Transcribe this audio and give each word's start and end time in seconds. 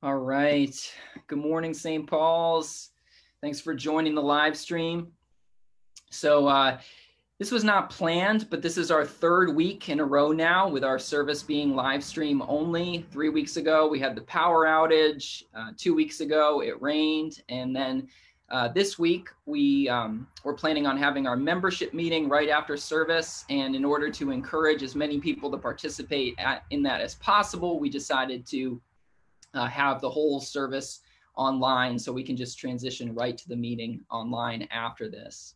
All 0.00 0.14
right. 0.14 0.94
Good 1.26 1.40
morning, 1.40 1.74
St. 1.74 2.06
Paul's. 2.06 2.90
Thanks 3.42 3.60
for 3.60 3.74
joining 3.74 4.14
the 4.14 4.22
live 4.22 4.56
stream. 4.56 5.08
So, 6.10 6.46
uh, 6.46 6.78
this 7.40 7.50
was 7.50 7.64
not 7.64 7.90
planned, 7.90 8.48
but 8.48 8.62
this 8.62 8.78
is 8.78 8.92
our 8.92 9.04
third 9.04 9.52
week 9.56 9.88
in 9.88 9.98
a 9.98 10.04
row 10.04 10.30
now 10.30 10.68
with 10.68 10.84
our 10.84 11.00
service 11.00 11.42
being 11.42 11.74
live 11.74 12.04
stream 12.04 12.42
only. 12.46 13.06
Three 13.10 13.28
weeks 13.28 13.56
ago, 13.56 13.88
we 13.88 13.98
had 13.98 14.14
the 14.14 14.20
power 14.22 14.66
outage. 14.66 15.42
Uh, 15.52 15.72
two 15.76 15.96
weeks 15.96 16.20
ago, 16.20 16.62
it 16.62 16.80
rained. 16.80 17.42
And 17.48 17.74
then 17.74 18.06
uh, 18.50 18.68
this 18.68 19.00
week, 19.00 19.28
we 19.46 19.88
um, 19.88 20.28
we're 20.44 20.54
planning 20.54 20.86
on 20.86 20.96
having 20.96 21.26
our 21.26 21.36
membership 21.36 21.92
meeting 21.92 22.28
right 22.28 22.50
after 22.50 22.76
service. 22.76 23.44
And 23.50 23.74
in 23.74 23.84
order 23.84 24.10
to 24.10 24.30
encourage 24.30 24.84
as 24.84 24.94
many 24.94 25.18
people 25.18 25.50
to 25.50 25.58
participate 25.58 26.36
at, 26.38 26.62
in 26.70 26.84
that 26.84 27.00
as 27.00 27.16
possible, 27.16 27.80
we 27.80 27.90
decided 27.90 28.46
to 28.46 28.80
uh, 29.54 29.66
have 29.66 30.00
the 30.00 30.10
whole 30.10 30.40
service 30.40 31.00
online 31.36 31.98
so 31.98 32.12
we 32.12 32.24
can 32.24 32.36
just 32.36 32.58
transition 32.58 33.14
right 33.14 33.38
to 33.38 33.48
the 33.48 33.56
meeting 33.56 34.00
online 34.10 34.66
after 34.70 35.08
this. 35.08 35.54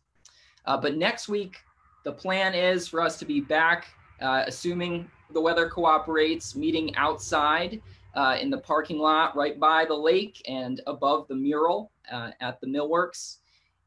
Uh, 0.65 0.77
but 0.77 0.95
next 0.95 1.27
week, 1.27 1.57
the 2.05 2.11
plan 2.11 2.53
is 2.53 2.87
for 2.87 3.01
us 3.01 3.17
to 3.17 3.25
be 3.25 3.41
back, 3.41 3.87
uh, 4.21 4.43
assuming 4.47 5.09
the 5.33 5.41
weather 5.41 5.69
cooperates, 5.69 6.55
meeting 6.55 6.95
outside 6.95 7.81
uh, 8.15 8.37
in 8.39 8.49
the 8.49 8.57
parking 8.57 8.97
lot 8.97 9.35
right 9.35 9.59
by 9.59 9.85
the 9.85 9.93
lake 9.93 10.41
and 10.47 10.81
above 10.87 11.27
the 11.27 11.35
mural 11.35 11.91
uh, 12.11 12.31
at 12.39 12.59
the 12.61 12.67
Millworks. 12.67 13.37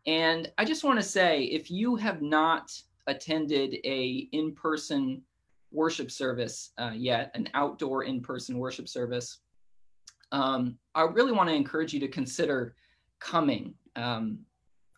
And 0.06 0.50
I 0.58 0.64
just 0.64 0.84
want 0.84 0.98
to 0.98 1.02
say, 1.02 1.44
if 1.44 1.70
you 1.70 1.96
have 1.96 2.22
not 2.22 2.70
attended 3.06 3.76
a 3.84 4.28
in-person 4.32 5.22
worship 5.72 6.10
service 6.10 6.72
uh, 6.78 6.92
yet, 6.94 7.30
an 7.34 7.48
outdoor 7.54 8.04
in-person 8.04 8.58
worship 8.58 8.88
service, 8.88 9.38
um, 10.32 10.78
I 10.94 11.02
really 11.02 11.32
want 11.32 11.48
to 11.48 11.54
encourage 11.54 11.92
you 11.92 12.00
to 12.00 12.08
consider 12.08 12.74
coming. 13.20 13.74
Um, 13.94 14.40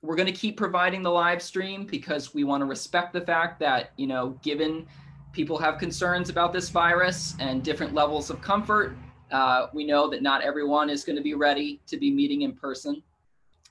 we're 0.02 0.16
going 0.16 0.26
to 0.26 0.32
keep 0.32 0.56
providing 0.56 1.02
the 1.02 1.10
live 1.10 1.42
stream 1.42 1.84
because 1.84 2.32
we 2.32 2.44
want 2.44 2.60
to 2.60 2.66
respect 2.66 3.12
the 3.12 3.20
fact 3.20 3.58
that, 3.60 3.92
you 3.96 4.06
know, 4.06 4.38
given 4.42 4.86
people 5.32 5.58
have 5.58 5.78
concerns 5.78 6.30
about 6.30 6.52
this 6.52 6.68
virus 6.68 7.34
and 7.40 7.62
different 7.62 7.94
levels 7.94 8.30
of 8.30 8.40
comfort, 8.40 8.96
uh, 9.30 9.66
we 9.74 9.84
know 9.84 10.08
that 10.08 10.22
not 10.22 10.42
everyone 10.42 10.88
is 10.88 11.04
going 11.04 11.16
to 11.16 11.22
be 11.22 11.34
ready 11.34 11.80
to 11.86 11.96
be 11.96 12.10
meeting 12.10 12.42
in 12.42 12.52
person. 12.54 13.02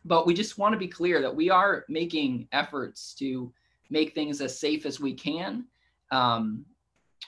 But 0.06 0.26
we 0.26 0.34
just 0.34 0.58
want 0.58 0.74
to 0.74 0.78
be 0.78 0.88
clear 0.88 1.22
that 1.22 1.36
we 1.36 1.50
are 1.50 1.86
making 1.90 2.48
efforts 2.52 3.14
to 3.16 3.52
make 3.90 4.14
things 4.14 4.42
as 4.42 4.58
safe 4.58 4.86
as 4.86 5.00
we 5.00 5.14
can. 5.14 5.66
Um, 6.12 6.66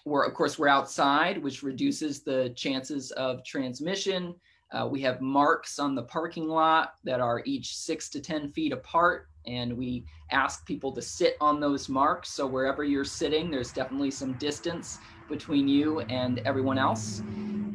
we're 0.06 0.26
of 0.26 0.34
course 0.34 0.58
we're 0.58 0.68
outside 0.68 1.42
which 1.42 1.64
reduces 1.64 2.22
the 2.22 2.50
chances 2.56 3.12
of 3.12 3.44
transmission. 3.44 4.36
Uh, 4.72 4.88
we 4.88 5.02
have 5.02 5.20
marks 5.20 5.80
on 5.80 5.96
the 5.96 6.04
parking 6.04 6.48
lot 6.48 6.94
that 7.04 7.20
are 7.20 7.42
each 7.46 7.76
six 7.76 8.08
to 8.10 8.20
ten 8.20 8.52
feet 8.52 8.72
apart 8.72 9.28
and 9.48 9.76
we 9.76 10.06
ask 10.32 10.66
people 10.66 10.92
to 10.92 11.02
sit 11.02 11.36
on 11.42 11.60
those 11.60 11.90
marks. 11.90 12.30
So 12.30 12.46
wherever 12.46 12.84
you're 12.84 13.06
sitting 13.06 13.50
there's 13.50 13.72
definitely 13.72 14.12
some 14.12 14.34
distance 14.34 15.00
between 15.28 15.68
you 15.68 16.02
and 16.02 16.40
everyone 16.40 16.78
else. 16.78 17.22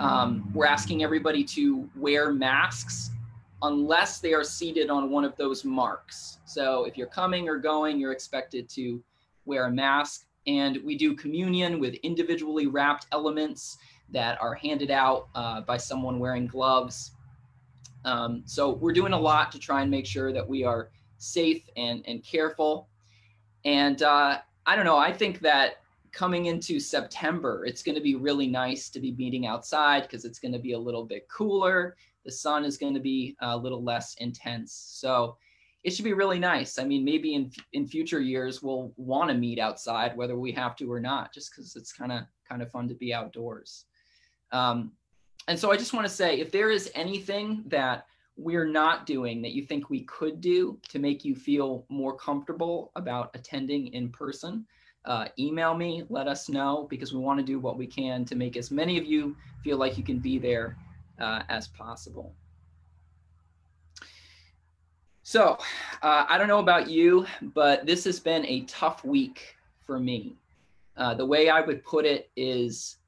Um, 0.01 0.51
we're 0.53 0.67
asking 0.67 1.03
everybody 1.05 1.45
to 1.45 1.89
wear 1.97 2.33
masks 2.33 3.11
unless 3.62 4.20
they 4.20 4.35
are 4.35 4.45
seated 4.45 4.91
on 4.91 5.11
one 5.11 5.25
of 5.25 5.37
those 5.37 5.65
marks. 5.65 6.39
So 6.45 6.85
if 6.85 6.97
you're 6.97 7.07
coming 7.07 7.48
or 7.48 7.59
going 7.59 7.98
you're 7.98 8.12
expected 8.12 8.69
to 8.70 9.03
wear 9.47 9.67
a 9.67 9.70
mask 9.70 10.27
and 10.47 10.78
we 10.84 10.97
do 10.97 11.14
communion 11.14 11.81
with 11.81 11.95
individually 11.97 12.67
wrapped 12.67 13.06
elements 13.12 13.78
that 14.11 14.41
are 14.41 14.55
handed 14.55 14.91
out 14.91 15.28
uh, 15.34 15.61
by 15.62 15.77
someone 15.77 16.19
wearing 16.19 16.47
gloves. 16.47 17.12
Um, 18.05 18.42
so 18.45 18.70
we're 18.70 18.92
doing 18.92 19.12
a 19.12 19.19
lot 19.19 19.51
to 19.53 19.59
try 19.59 19.83
and 19.83 19.91
make 19.91 20.06
sure 20.06 20.33
that 20.33 20.47
we 20.47 20.64
are 20.64 20.91
safe 21.19 21.69
and, 21.77 22.05
and 22.06 22.23
careful. 22.23 22.89
And 23.64 24.03
uh, 24.03 24.39
I 24.67 24.77
don't 24.77 24.85
know, 24.85 24.98
I 24.98 25.13
think 25.13 25.41
that 25.41 25.77
coming 26.13 26.47
into 26.47 26.79
September, 26.79 27.64
it's 27.64 27.83
going 27.83 27.97
to 27.97 28.01
be 28.01 28.14
really 28.14 28.47
nice 28.47 28.89
to 28.91 29.01
be 29.01 29.13
meeting 29.13 29.47
outside 29.47 30.02
because 30.02 30.24
it's 30.24 30.39
going 30.39 30.52
to 30.52 30.58
be 30.58 30.73
a 30.73 30.79
little 30.79 31.05
bit 31.05 31.29
cooler. 31.29 31.97
The 32.24 32.30
sun 32.30 32.64
is 32.64 32.79
going 32.79 32.95
to 32.95 33.01
be 33.01 33.36
a 33.41 33.57
little 33.57 33.83
less 33.83 34.14
intense. 34.17 34.73
So 34.73 35.36
it 35.84 35.92
should 35.92 36.05
be 36.05 36.14
really 36.14 36.39
nice. 36.39 36.78
I 36.78 36.84
mean, 36.84 37.05
maybe 37.05 37.34
in 37.34 37.52
in 37.74 37.86
future 37.86 38.20
years 38.20 38.62
we'll 38.62 38.92
want 38.96 39.28
to 39.30 39.36
meet 39.36 39.58
outside, 39.58 40.17
whether 40.17 40.36
we 40.36 40.50
have 40.52 40.74
to 40.77 40.90
or 40.90 41.00
not, 41.00 41.33
just 41.33 41.50
because 41.50 41.77
it's 41.77 41.92
kind 41.92 42.11
of 42.11 42.22
kind 42.48 42.62
of 42.62 42.70
fun 42.70 42.89
to 42.89 42.95
be 42.95 43.12
outdoors. 43.12 43.84
Um, 44.50 44.92
and 45.46 45.58
so 45.58 45.70
I 45.70 45.77
just 45.77 45.92
want 45.92 46.06
to 46.06 46.12
say, 46.12 46.40
if 46.40 46.50
there 46.50 46.70
is 46.70 46.90
anything 46.94 47.64
that 47.67 48.06
we're 48.36 48.67
not 48.67 49.06
doing 49.06 49.42
that 49.42 49.52
you 49.52 49.62
think 49.62 49.90
we 49.90 50.02
could 50.05 50.40
do 50.40 50.78
to 50.89 50.98
make 50.98 51.24
you 51.24 51.36
feel 51.36 51.84
more 51.89 52.17
comfortable 52.17 52.90
about 52.96 53.30
attending 53.34 53.92
in 53.92 54.08
person, 54.11 54.67
uh, 55.05 55.27
email 55.39 55.74
me, 55.74 56.05
let 56.08 56.27
us 56.27 56.48
know, 56.48 56.86
because 56.89 57.12
we 57.12 57.20
want 57.20 57.39
to 57.39 57.44
do 57.44 57.61
what 57.61 57.77
we 57.77 57.86
can 57.86 58.24
to 58.24 58.34
make 58.34 58.56
as 58.56 58.70
many 58.70 58.96
of 58.98 59.05
you 59.05 59.36
feel 59.62 59.77
like 59.77 59.98
you 59.98 60.02
can 60.02 60.18
be 60.18 60.39
there 60.39 60.77
uh, 61.20 61.42
as 61.48 61.68
possible. 61.68 62.34
So, 65.27 65.57
uh, 66.02 66.27
I 66.29 66.36
don't 66.36 66.48
know 66.48 66.58
about 66.58 66.90
you, 66.90 67.24
but 67.40 67.86
this 67.86 68.05
has 68.05 68.20
been 68.20 68.45
a 68.45 68.61
tough 68.67 69.07
week 69.07 69.57
for 69.80 69.98
me. 69.98 70.36
Uh, 70.98 71.14
the 71.14 71.24
way 71.24 71.48
I 71.48 71.62
would 71.62 71.83
put 71.83 72.05
it 72.05 72.30
is 72.36 72.98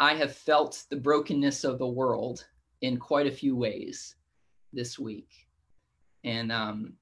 I 0.00 0.14
have 0.14 0.34
felt 0.34 0.86
the 0.88 0.96
brokenness 0.96 1.64
of 1.64 1.78
the 1.78 1.86
world 1.86 2.46
in 2.80 2.96
quite 2.96 3.26
a 3.26 3.30
few 3.30 3.54
ways 3.54 4.16
this 4.72 4.98
week. 4.98 5.28
And 6.24 6.50
um, 6.50 6.94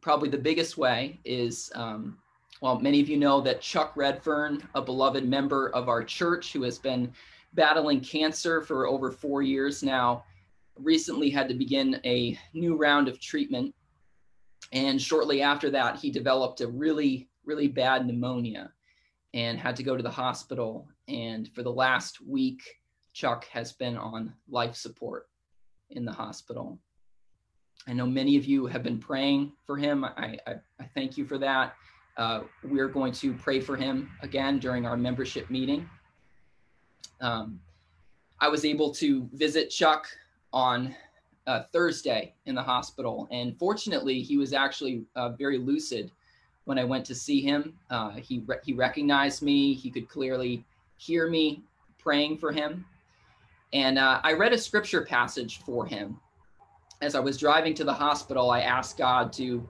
probably 0.00 0.30
the 0.30 0.36
biggest 0.36 0.76
way 0.76 1.20
is 1.24 1.70
um, 1.76 2.18
well, 2.60 2.80
many 2.80 3.00
of 3.00 3.08
you 3.08 3.18
know 3.18 3.40
that 3.42 3.60
Chuck 3.60 3.92
Redfern, 3.94 4.68
a 4.74 4.82
beloved 4.82 5.28
member 5.28 5.68
of 5.76 5.88
our 5.88 6.02
church 6.02 6.52
who 6.52 6.62
has 6.62 6.76
been 6.76 7.12
battling 7.54 8.00
cancer 8.00 8.62
for 8.62 8.88
over 8.88 9.12
four 9.12 9.42
years 9.42 9.84
now, 9.84 10.24
recently 10.74 11.30
had 11.30 11.48
to 11.48 11.54
begin 11.54 12.00
a 12.04 12.36
new 12.52 12.74
round 12.74 13.06
of 13.06 13.20
treatment 13.20 13.72
and 14.72 15.00
shortly 15.00 15.42
after 15.42 15.70
that, 15.70 15.96
he 15.96 16.10
developed 16.10 16.60
a 16.60 16.68
really, 16.68 17.28
really 17.44 17.68
bad 17.68 18.06
pneumonia 18.06 18.72
and 19.34 19.58
had 19.58 19.76
to 19.76 19.82
go 19.82 19.96
to 19.96 20.02
the 20.02 20.10
hospital. 20.10 20.88
And 21.08 21.48
for 21.54 21.62
the 21.62 21.72
last 21.72 22.20
week, 22.20 22.62
Chuck 23.12 23.46
has 23.46 23.72
been 23.72 23.96
on 23.96 24.32
life 24.48 24.76
support 24.76 25.28
in 25.90 26.04
the 26.04 26.12
hospital. 26.12 26.78
I 27.86 27.92
know 27.94 28.06
many 28.06 28.36
of 28.36 28.44
you 28.44 28.66
have 28.66 28.82
been 28.82 28.98
praying 28.98 29.52
for 29.64 29.76
him. 29.76 30.04
I, 30.04 30.38
I, 30.46 30.54
I 30.78 30.84
thank 30.94 31.16
you 31.16 31.24
for 31.24 31.38
that. 31.38 31.74
Uh, 32.16 32.42
we're 32.64 32.88
going 32.88 33.12
to 33.12 33.32
pray 33.32 33.60
for 33.60 33.76
him 33.76 34.10
again 34.22 34.58
during 34.58 34.84
our 34.84 34.96
membership 34.96 35.48
meeting. 35.50 35.88
Um, 37.20 37.60
I 38.40 38.48
was 38.48 38.64
able 38.64 38.92
to 38.94 39.28
visit 39.32 39.70
Chuck 39.70 40.06
on 40.52 40.94
uh, 41.48 41.62
Thursday 41.72 42.34
in 42.44 42.54
the 42.54 42.62
hospital. 42.62 43.26
And 43.32 43.58
fortunately, 43.58 44.20
he 44.20 44.36
was 44.36 44.52
actually 44.52 45.06
uh, 45.16 45.30
very 45.30 45.58
lucid 45.58 46.12
when 46.64 46.78
I 46.78 46.84
went 46.84 47.06
to 47.06 47.14
see 47.14 47.40
him. 47.40 47.74
Uh, 47.88 48.10
he, 48.10 48.44
re- 48.46 48.58
he 48.62 48.74
recognized 48.74 49.42
me, 49.42 49.72
he 49.72 49.90
could 49.90 50.08
clearly 50.08 50.62
hear 50.98 51.28
me 51.28 51.62
praying 51.98 52.36
for 52.36 52.52
him. 52.52 52.84
And 53.72 53.98
uh, 53.98 54.20
I 54.22 54.34
read 54.34 54.52
a 54.52 54.58
scripture 54.58 55.02
passage 55.02 55.60
for 55.64 55.86
him. 55.86 56.20
As 57.00 57.14
I 57.14 57.20
was 57.20 57.38
driving 57.38 57.74
to 57.74 57.84
the 57.84 57.94
hospital, 57.94 58.50
I 58.50 58.60
asked 58.60 58.98
God 58.98 59.32
to 59.34 59.66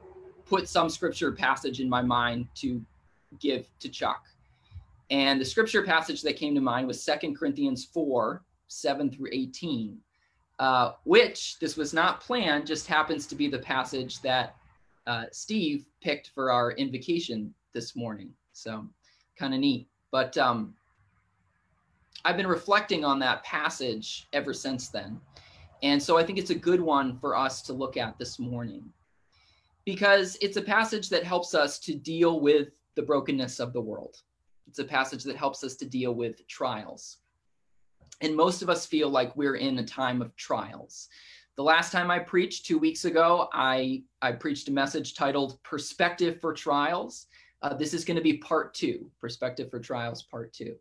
put 0.47 0.69
some 0.69 0.89
scripture 0.89 1.31
passage 1.31 1.81
in 1.81 1.89
my 1.89 2.03
mind 2.03 2.49
to 2.57 2.83
give 3.39 3.69
to 3.79 3.89
Chuck. 3.89 4.25
And 5.11 5.41
the 5.41 5.45
scripture 5.45 5.85
passage 5.85 6.23
that 6.23 6.37
came 6.37 6.55
to 6.57 6.61
mind 6.61 6.89
was 6.89 7.03
Second 7.03 7.39
Corinthians 7.39 7.85
4 7.85 8.43
7 8.67 9.11
through 9.11 9.29
18 9.33 9.99
uh, 10.59 10.93
which 11.05 11.59
this 11.61 11.77
was 11.77 11.95
not 11.95 12.21
planned, 12.21 12.67
just 12.67 12.87
happens 12.87 13.27
to 13.27 13.35
be 13.35 13.49
the 13.49 13.59
passage 13.59 14.21
that 14.23 14.57
uh, 15.07 15.25
Steve 15.33 15.87
picked 16.03 16.31
for 16.35 16.51
our 16.51 16.73
invocation 16.73 17.55
this 17.73 17.95
morning. 17.95 18.31
So 18.53 18.87
kind 19.39 19.55
of 19.55 19.61
neat. 19.61 19.89
But 20.11 20.37
um, 20.37 20.75
I've 22.25 22.37
been 22.37 22.47
reflecting 22.47 23.05
on 23.05 23.19
that 23.21 23.45
passage 23.45 24.29
ever 24.33 24.53
since 24.53 24.89
then. 24.89 25.21
And 25.83 26.03
so 26.03 26.19
I 26.19 26.25
think 26.25 26.39
it's 26.39 26.51
a 26.51 26.57
good 26.57 26.81
one 26.81 27.17
for 27.19 27.37
us 27.37 27.63
to 27.63 27.73
look 27.73 27.97
at 27.97 28.19
this 28.19 28.39
morning 28.39 28.93
because 29.85 30.37
it's 30.41 30.57
a 30.57 30.63
passage 30.63 31.09
that 31.11 31.23
helps 31.23 31.55
us 31.55 31.79
to 31.81 31.95
deal 31.95 32.41
with 32.41 32.71
the 32.97 33.03
brokenness 33.03 33.61
of 33.61 33.73
the 33.73 33.81
world. 33.81 34.17
It's 34.67 34.81
a 34.81 34.85
passage 34.85 35.23
that 35.25 35.37
helps 35.37 35.63
us 35.63 35.77
to 35.77 35.87
deal 35.87 36.15
with 36.15 36.47
trials 36.49 37.19
and 38.21 38.37
most 38.37 38.63
of 38.63 38.71
us 38.71 38.87
feel 38.87 39.09
like 39.09 39.37
we're 39.37 39.57
in 39.57 39.79
a 39.79 39.85
time 39.85 40.23
of 40.23 40.35
trials. 40.37 41.09
The 41.57 41.63
last 41.63 41.91
time 41.91 42.11
I 42.11 42.21
preached 42.21 42.67
two 42.67 42.79
weeks 42.79 43.05
ago, 43.05 43.49
I, 43.53 44.03
I 44.23 44.33
preached 44.33 44.69
a 44.69 44.73
message 44.73 45.15
titled 45.15 45.61
Perspective 45.65 46.41
for 46.41 46.53
Trials. 46.53 47.27
Uh, 47.63 47.75
this 47.75 47.95
is 47.95 48.05
going 48.05 48.17
to 48.17 48.23
be 48.23 48.39
part 48.39 48.75
two, 48.75 49.11
Perspective 49.21 49.71
for 49.71 49.81
Trials, 49.81 50.23
part 50.23 50.53
two. 50.53 50.77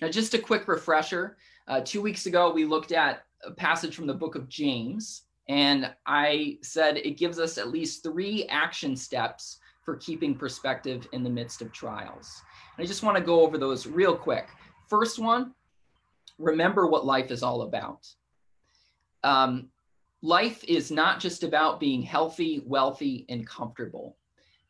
Now, 0.00 0.08
just 0.08 0.34
a 0.34 0.38
quick 0.38 0.66
refresher. 0.68 1.36
Uh, 1.66 1.82
two 1.84 2.00
weeks 2.00 2.26
ago, 2.26 2.50
we 2.52 2.64
looked 2.64 2.92
at 2.92 3.24
a 3.44 3.50
passage 3.50 3.94
from 3.94 4.06
the 4.06 4.14
book 4.14 4.34
of 4.34 4.48
James, 4.48 5.24
and 5.48 5.92
I 6.06 6.58
said 6.62 6.96
it 6.96 7.18
gives 7.18 7.38
us 7.38 7.58
at 7.58 7.68
least 7.68 8.02
three 8.02 8.46
action 8.46 8.96
steps 8.96 9.58
for 9.84 9.96
keeping 9.96 10.34
perspective 10.34 11.06
in 11.12 11.22
the 11.22 11.30
midst 11.30 11.62
of 11.62 11.72
trials. 11.72 12.42
And 12.76 12.84
I 12.84 12.86
just 12.86 13.02
want 13.02 13.16
to 13.16 13.22
go 13.22 13.40
over 13.40 13.58
those 13.58 13.86
real 13.86 14.16
quick. 14.16 14.48
First 14.88 15.18
one, 15.18 15.52
remember 16.38 16.86
what 16.86 17.04
life 17.04 17.30
is 17.30 17.42
all 17.42 17.62
about. 17.62 18.06
Um, 19.24 19.68
life 20.22 20.64
is 20.64 20.90
not 20.90 21.20
just 21.20 21.42
about 21.42 21.80
being 21.80 22.02
healthy, 22.02 22.62
wealthy, 22.64 23.26
and 23.28 23.46
comfortable. 23.46 24.16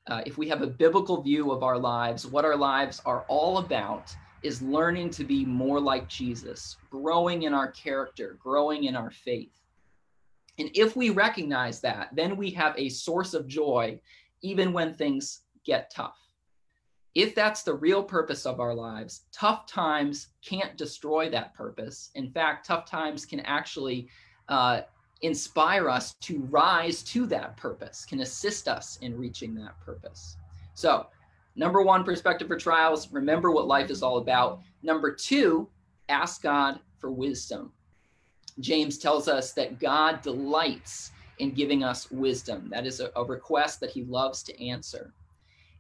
Uh, 0.07 0.23
if 0.25 0.39
we 0.39 0.49
have 0.49 0.63
a 0.63 0.67
biblical 0.67 1.23
view 1.23 1.53
of 1.53 1.63
our 1.63 1.79
lives, 1.79 2.27
what 2.27 2.45
our 2.45 2.57
lives 2.57 3.01
are 3.05 3.25
all 3.29 3.59
about 3.59 4.15
is 4.43 4.63
learning 4.63 5.11
to 5.11 5.25
be 5.25 5.45
more 5.45 5.81
like 5.81 6.09
Jesus, 6.09 6.77
growing 6.91 7.43
in 7.43 7.53
our 7.53 7.71
character, 7.73 8.39
growing 8.41 8.85
in 8.85 8.97
our 8.97 9.11
faith. 9.11 9.53
And 10.59 10.71
if 10.75 10.97
we 10.97 11.11
recognize 11.11 11.81
that, 11.81 12.09
then 12.15 12.37
we 12.37 12.51
have 12.51 12.75
a 12.77 12.89
source 12.89 13.35
of 13.35 13.47
joy 13.47 14.01
even 14.43 14.73
when 14.73 14.95
things 14.95 15.43
get 15.65 15.91
tough. 15.91 16.19
If 17.19 17.35
that's 17.35 17.65
the 17.65 17.75
real 17.75 18.05
purpose 18.05 18.47
of 18.47 18.61
our 18.61 18.73
lives, 18.73 19.23
tough 19.33 19.67
times 19.67 20.29
can't 20.41 20.77
destroy 20.77 21.29
that 21.31 21.53
purpose. 21.53 22.13
In 22.15 22.31
fact, 22.31 22.65
tough 22.65 22.89
times 22.89 23.27
can 23.27 23.41
actually 23.41 24.07
uh, 24.49 24.83
inspire 25.23 25.91
us 25.91 26.15
to 26.21 26.43
rise 26.43 27.03
to 27.03 27.27
that 27.27 27.57
purpose, 27.57 28.05
can 28.05 28.21
assist 28.21 28.69
us 28.69 29.01
in 29.03 29.19
reaching 29.19 29.53
that 29.57 29.81
purpose. 29.81 30.37
So, 30.75 31.09
number 31.57 31.83
one, 31.83 32.05
perspective 32.05 32.47
for 32.47 32.57
trials, 32.57 33.13
remember 33.13 33.51
what 33.51 33.67
life 33.67 33.91
is 33.91 34.05
all 34.05 34.19
about. 34.19 34.61
Number 34.85 35.13
two, 35.13 35.69
ask 36.09 36.41
God 36.41 36.79
for 36.99 37.11
wisdom. 37.11 37.73
James 38.61 38.97
tells 38.97 39.27
us 39.27 39.53
that 39.55 39.81
God 39.81 40.23
delights 40.23 41.11
in 41.41 41.51
giving 41.51 41.83
us 41.83 42.13
wisdom. 42.13 42.69
That 42.71 42.87
is 42.87 43.01
a, 43.01 43.11
a, 43.17 43.25
request 43.25 43.81
that 43.81 43.91
he 43.91 44.05
loves 44.05 44.45
to 44.45 44.65
answer. 44.65 45.13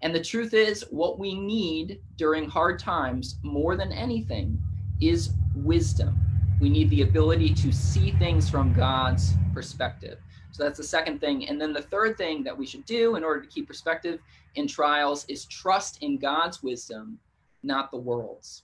And 0.02 0.14
the 0.14 0.22
truth 0.22 0.54
is, 0.54 0.84
what 0.90 1.18
we 1.18 1.34
need 1.34 2.00
during 2.16 2.48
hard 2.48 2.78
times 2.78 3.36
more 3.42 3.76
than 3.76 3.92
anything 3.92 4.62
is 5.00 5.30
wisdom. 5.54 6.16
We 6.60 6.68
need 6.68 6.90
the 6.90 7.02
ability 7.02 7.54
to 7.54 7.72
see 7.72 8.12
things 8.12 8.48
from 8.48 8.72
God's 8.72 9.34
perspective. 9.54 10.18
So 10.52 10.64
that's 10.64 10.78
the 10.78 10.84
second 10.84 11.20
thing. 11.20 11.48
And 11.48 11.60
then 11.60 11.72
the 11.72 11.82
third 11.82 12.16
thing 12.16 12.42
that 12.44 12.56
we 12.56 12.66
should 12.66 12.84
do 12.84 13.16
in 13.16 13.24
order 13.24 13.40
to 13.40 13.48
keep 13.48 13.66
perspective 13.66 14.20
in 14.54 14.66
trials 14.66 15.24
is 15.28 15.44
trust 15.44 16.02
in 16.02 16.18
God's 16.18 16.62
wisdom, 16.62 17.18
not 17.62 17.90
the 17.90 17.98
world's. 17.98 18.62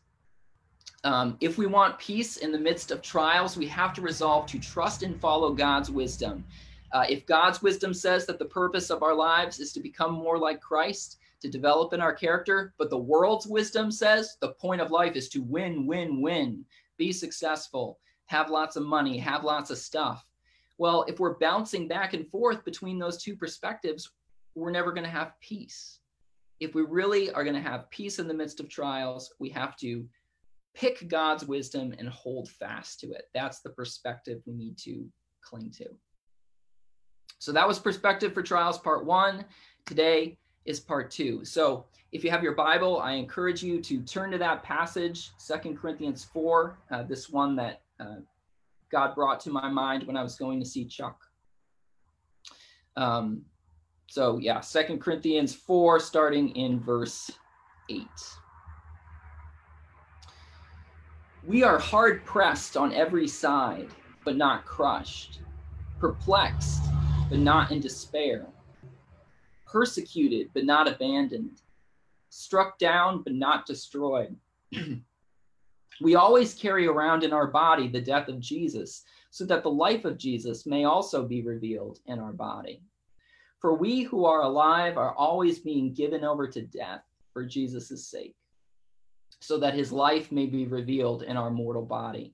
Um, 1.04 1.36
if 1.40 1.58
we 1.58 1.66
want 1.66 1.98
peace 1.98 2.38
in 2.38 2.50
the 2.50 2.58
midst 2.58 2.90
of 2.90 3.02
trials, 3.02 3.56
we 3.56 3.66
have 3.66 3.92
to 3.94 4.00
resolve 4.00 4.46
to 4.46 4.58
trust 4.58 5.02
and 5.02 5.20
follow 5.20 5.52
God's 5.52 5.90
wisdom. 5.90 6.44
Uh, 6.92 7.04
if 7.08 7.26
God's 7.26 7.60
wisdom 7.60 7.92
says 7.92 8.24
that 8.26 8.38
the 8.38 8.44
purpose 8.44 8.88
of 8.88 9.02
our 9.02 9.14
lives 9.14 9.60
is 9.60 9.72
to 9.74 9.80
become 9.80 10.12
more 10.12 10.38
like 10.38 10.60
Christ, 10.60 11.18
to 11.44 11.50
develop 11.50 11.92
in 11.92 12.00
our 12.00 12.14
character, 12.14 12.72
but 12.78 12.88
the 12.88 12.96
world's 12.96 13.46
wisdom 13.46 13.90
says 13.90 14.38
the 14.40 14.54
point 14.54 14.80
of 14.80 14.90
life 14.90 15.14
is 15.14 15.28
to 15.28 15.42
win, 15.42 15.86
win, 15.86 16.22
win, 16.22 16.64
be 16.96 17.12
successful, 17.12 17.98
have 18.26 18.48
lots 18.48 18.76
of 18.76 18.82
money, 18.82 19.18
have 19.18 19.44
lots 19.44 19.68
of 19.68 19.76
stuff. 19.76 20.24
Well, 20.78 21.04
if 21.06 21.20
we're 21.20 21.38
bouncing 21.38 21.86
back 21.86 22.14
and 22.14 22.26
forth 22.30 22.64
between 22.64 22.98
those 22.98 23.22
two 23.22 23.36
perspectives, 23.36 24.10
we're 24.54 24.70
never 24.70 24.90
going 24.90 25.04
to 25.04 25.10
have 25.10 25.38
peace. 25.40 26.00
If 26.60 26.74
we 26.74 26.80
really 26.80 27.30
are 27.30 27.44
going 27.44 27.56
to 27.56 27.60
have 27.60 27.90
peace 27.90 28.18
in 28.18 28.26
the 28.26 28.32
midst 28.32 28.58
of 28.58 28.70
trials, 28.70 29.34
we 29.38 29.50
have 29.50 29.76
to 29.80 30.08
pick 30.74 31.06
God's 31.08 31.44
wisdom 31.44 31.94
and 31.98 32.08
hold 32.08 32.48
fast 32.48 33.00
to 33.00 33.12
it. 33.12 33.24
That's 33.34 33.60
the 33.60 33.70
perspective 33.70 34.40
we 34.46 34.54
need 34.54 34.78
to 34.78 35.04
cling 35.42 35.72
to. 35.72 35.90
So 37.38 37.52
that 37.52 37.68
was 37.68 37.78
perspective 37.78 38.32
for 38.32 38.42
trials 38.42 38.78
part 38.78 39.04
one. 39.04 39.44
Today 39.84 40.38
is 40.64 40.80
part 40.80 41.10
two. 41.10 41.44
So 41.44 41.84
if 42.12 42.22
you 42.24 42.30
have 42.30 42.42
your 42.42 42.54
Bible, 42.54 43.00
I 43.00 43.12
encourage 43.12 43.62
you 43.62 43.80
to 43.82 44.00
turn 44.02 44.30
to 44.30 44.38
that 44.38 44.62
passage, 44.62 45.32
Second 45.36 45.76
Corinthians 45.76 46.24
4, 46.24 46.78
uh, 46.90 47.02
this 47.02 47.28
one 47.28 47.56
that 47.56 47.82
uh, 47.98 48.16
God 48.90 49.14
brought 49.14 49.40
to 49.40 49.50
my 49.50 49.68
mind 49.68 50.06
when 50.06 50.16
I 50.16 50.22
was 50.22 50.36
going 50.36 50.60
to 50.60 50.66
see 50.66 50.84
Chuck. 50.84 51.20
Um, 52.96 53.42
so 54.06 54.38
yeah, 54.38 54.60
Second 54.60 55.00
Corinthians 55.00 55.54
4, 55.54 55.98
starting 55.98 56.50
in 56.50 56.78
verse 56.78 57.30
8. 57.90 58.06
We 61.46 61.62
are 61.62 61.78
hard 61.78 62.24
pressed 62.24 62.76
on 62.76 62.92
every 62.92 63.28
side, 63.28 63.88
but 64.24 64.36
not 64.36 64.64
crushed, 64.64 65.40
perplexed, 65.98 66.84
but 67.28 67.38
not 67.38 67.70
in 67.70 67.80
despair, 67.80 68.46
persecuted, 69.66 70.50
but 70.54 70.64
not 70.64 70.88
abandoned, 70.88 71.62
struck 72.30 72.78
down, 72.78 73.22
but 73.22 73.34
not 73.34 73.66
destroyed. 73.66 74.36
we 76.00 76.14
always 76.14 76.54
carry 76.54 76.86
around 76.86 77.22
in 77.22 77.32
our 77.32 77.46
body 77.46 77.88
the 77.88 78.00
death 78.00 78.28
of 78.28 78.40
Jesus, 78.40 79.04
so 79.30 79.44
that 79.44 79.62
the 79.62 79.70
life 79.70 80.04
of 80.04 80.18
Jesus 80.18 80.66
may 80.66 80.84
also 80.84 81.24
be 81.24 81.42
revealed 81.42 82.00
in 82.06 82.18
our 82.18 82.32
body. 82.32 82.82
For 83.60 83.74
we 83.74 84.02
who 84.02 84.24
are 84.26 84.42
alive 84.42 84.96
are 84.96 85.14
always 85.14 85.58
being 85.58 85.92
given 85.92 86.24
over 86.24 86.46
to 86.46 86.62
death 86.62 87.02
for 87.32 87.44
Jesus' 87.44 88.06
sake 88.06 88.36
so 89.44 89.58
that 89.58 89.74
his 89.74 89.92
life 89.92 90.32
may 90.32 90.46
be 90.46 90.66
revealed 90.66 91.22
in 91.22 91.36
our 91.36 91.50
mortal 91.50 91.84
body. 91.84 92.32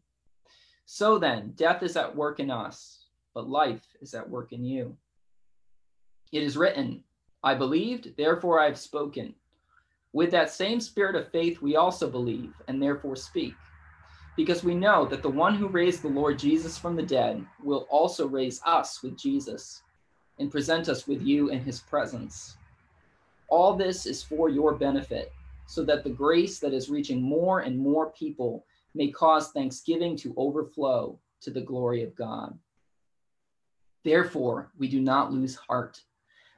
So 0.87 1.19
then, 1.19 1.55
death 1.56 1.82
is 1.82 1.97
at 1.97 2.15
work 2.15 2.38
in 2.38 2.53
us, 2.53 3.06
but 3.35 3.49
life 3.49 3.82
is 4.00 4.15
at 4.15 4.31
work 4.31 4.53
in 4.53 4.65
you. 4.65 4.97
It 6.31 6.44
is 6.44 6.56
written, 6.56 7.03
I 7.42 7.54
believed, 7.54 8.16
therefore 8.16 8.60
I 8.60 8.66
have 8.66 8.78
spoken. 8.78 9.34
With 10.12 10.31
that 10.32 10.50
same 10.50 10.81
spirit 10.81 11.16
of 11.16 11.31
faith, 11.31 11.62
we 11.62 11.76
also 11.76 12.10
believe 12.10 12.52
and 12.69 12.82
therefore 12.82 13.16
speak, 13.16 13.54
because 14.37 14.64
we 14.64 14.75
know 14.75 15.06
that 15.06 15.22
the 15.22 15.28
one 15.28 15.54
who 15.54 15.69
raised 15.69 16.02
the 16.02 16.08
Lord 16.08 16.38
Jesus 16.38 16.76
from 16.76 16.96
the 16.96 17.02
dead 17.02 17.44
will 17.62 17.87
also 17.90 18.26
raise 18.26 18.60
us 18.66 19.02
with 19.02 19.16
Jesus 19.16 19.82
and 20.38 20.50
present 20.50 20.88
us 20.88 21.06
with 21.06 21.22
you 21.22 21.48
in 21.48 21.60
his 21.60 21.81
presence. 21.81 22.56
All 23.48 23.75
this 23.75 24.06
is 24.06 24.22
for 24.22 24.48
your 24.48 24.75
benefit 24.75 25.32
so 25.66 25.84
that 25.84 26.02
the 26.02 26.10
grace 26.10 26.58
that 26.58 26.75
is 26.75 26.90
reaching 26.90 27.22
more 27.22 27.60
and 27.60 27.78
more 27.78 28.10
people 28.10 28.64
may 28.94 29.08
cause 29.08 29.50
thanksgiving 29.50 30.16
to 30.16 30.34
overflow 30.36 31.19
to 31.43 31.50
the 31.50 31.60
glory 31.60 32.02
of 32.02 32.16
God. 32.16 32.58
Therefore, 34.03 34.70
we 34.79 34.88
do 34.88 35.00
not 35.00 35.32
lose 35.32 35.55
heart. 35.55 36.03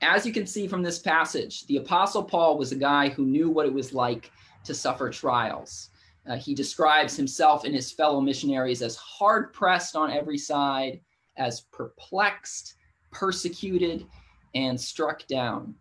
as 0.00 0.26
you 0.26 0.32
can 0.32 0.46
see 0.46 0.66
from 0.66 0.82
this 0.82 0.98
passage, 0.98 1.66
the 1.66 1.78
Apostle 1.78 2.22
Paul 2.22 2.58
was 2.58 2.72
a 2.72 2.76
guy 2.76 3.08
who 3.08 3.24
knew 3.24 3.50
what 3.50 3.66
it 3.66 3.72
was 3.72 3.92
like 3.92 4.30
to 4.64 4.74
suffer 4.74 5.10
trials. 5.10 5.90
Uh, 6.28 6.36
he 6.36 6.54
describes 6.54 7.16
himself 7.16 7.64
and 7.64 7.74
his 7.74 7.92
fellow 7.92 8.20
missionaries 8.20 8.82
as 8.82 8.96
hard 8.96 9.52
pressed 9.52 9.96
on 9.96 10.10
every 10.10 10.38
side, 10.38 11.00
as 11.36 11.62
perplexed, 11.72 12.74
persecuted, 13.10 14.06
and 14.54 14.78
struck 14.80 15.26
down. 15.26 15.74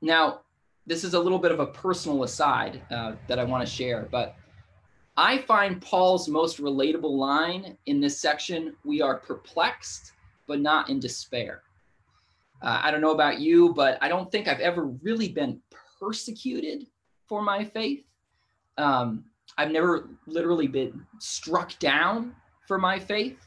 Now, 0.00 0.40
this 0.86 1.04
is 1.04 1.14
a 1.14 1.20
little 1.20 1.38
bit 1.38 1.52
of 1.52 1.60
a 1.60 1.66
personal 1.66 2.24
aside 2.24 2.82
uh, 2.90 3.12
that 3.28 3.38
I 3.38 3.44
want 3.44 3.66
to 3.66 3.72
share, 3.72 4.08
but 4.10 4.36
I 5.16 5.38
find 5.38 5.80
Paul's 5.80 6.26
most 6.26 6.58
relatable 6.58 7.16
line 7.16 7.76
in 7.86 8.00
this 8.00 8.20
section 8.20 8.74
we 8.84 9.02
are 9.02 9.18
perplexed, 9.18 10.12
but 10.48 10.60
not 10.60 10.88
in 10.88 10.98
despair. 10.98 11.62
Uh, 12.62 12.80
I 12.82 12.90
don't 12.90 13.00
know 13.00 13.12
about 13.12 13.40
you, 13.40 13.74
but 13.74 13.98
I 14.00 14.08
don't 14.08 14.30
think 14.30 14.48
I've 14.48 14.60
ever 14.60 14.84
really 14.84 15.28
been 15.28 15.60
persecuted 15.98 16.86
for 17.26 17.42
my 17.42 17.64
faith. 17.64 18.04
Um, 18.78 19.24
I've 19.58 19.70
never 19.70 20.10
literally 20.26 20.66
been 20.66 21.04
struck 21.18 21.78
down 21.78 22.34
for 22.66 22.78
my 22.78 22.98
faith, 22.98 23.38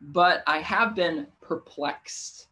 but 0.00 0.42
I 0.46 0.58
have 0.60 0.94
been 0.94 1.26
perplexed 1.40 2.48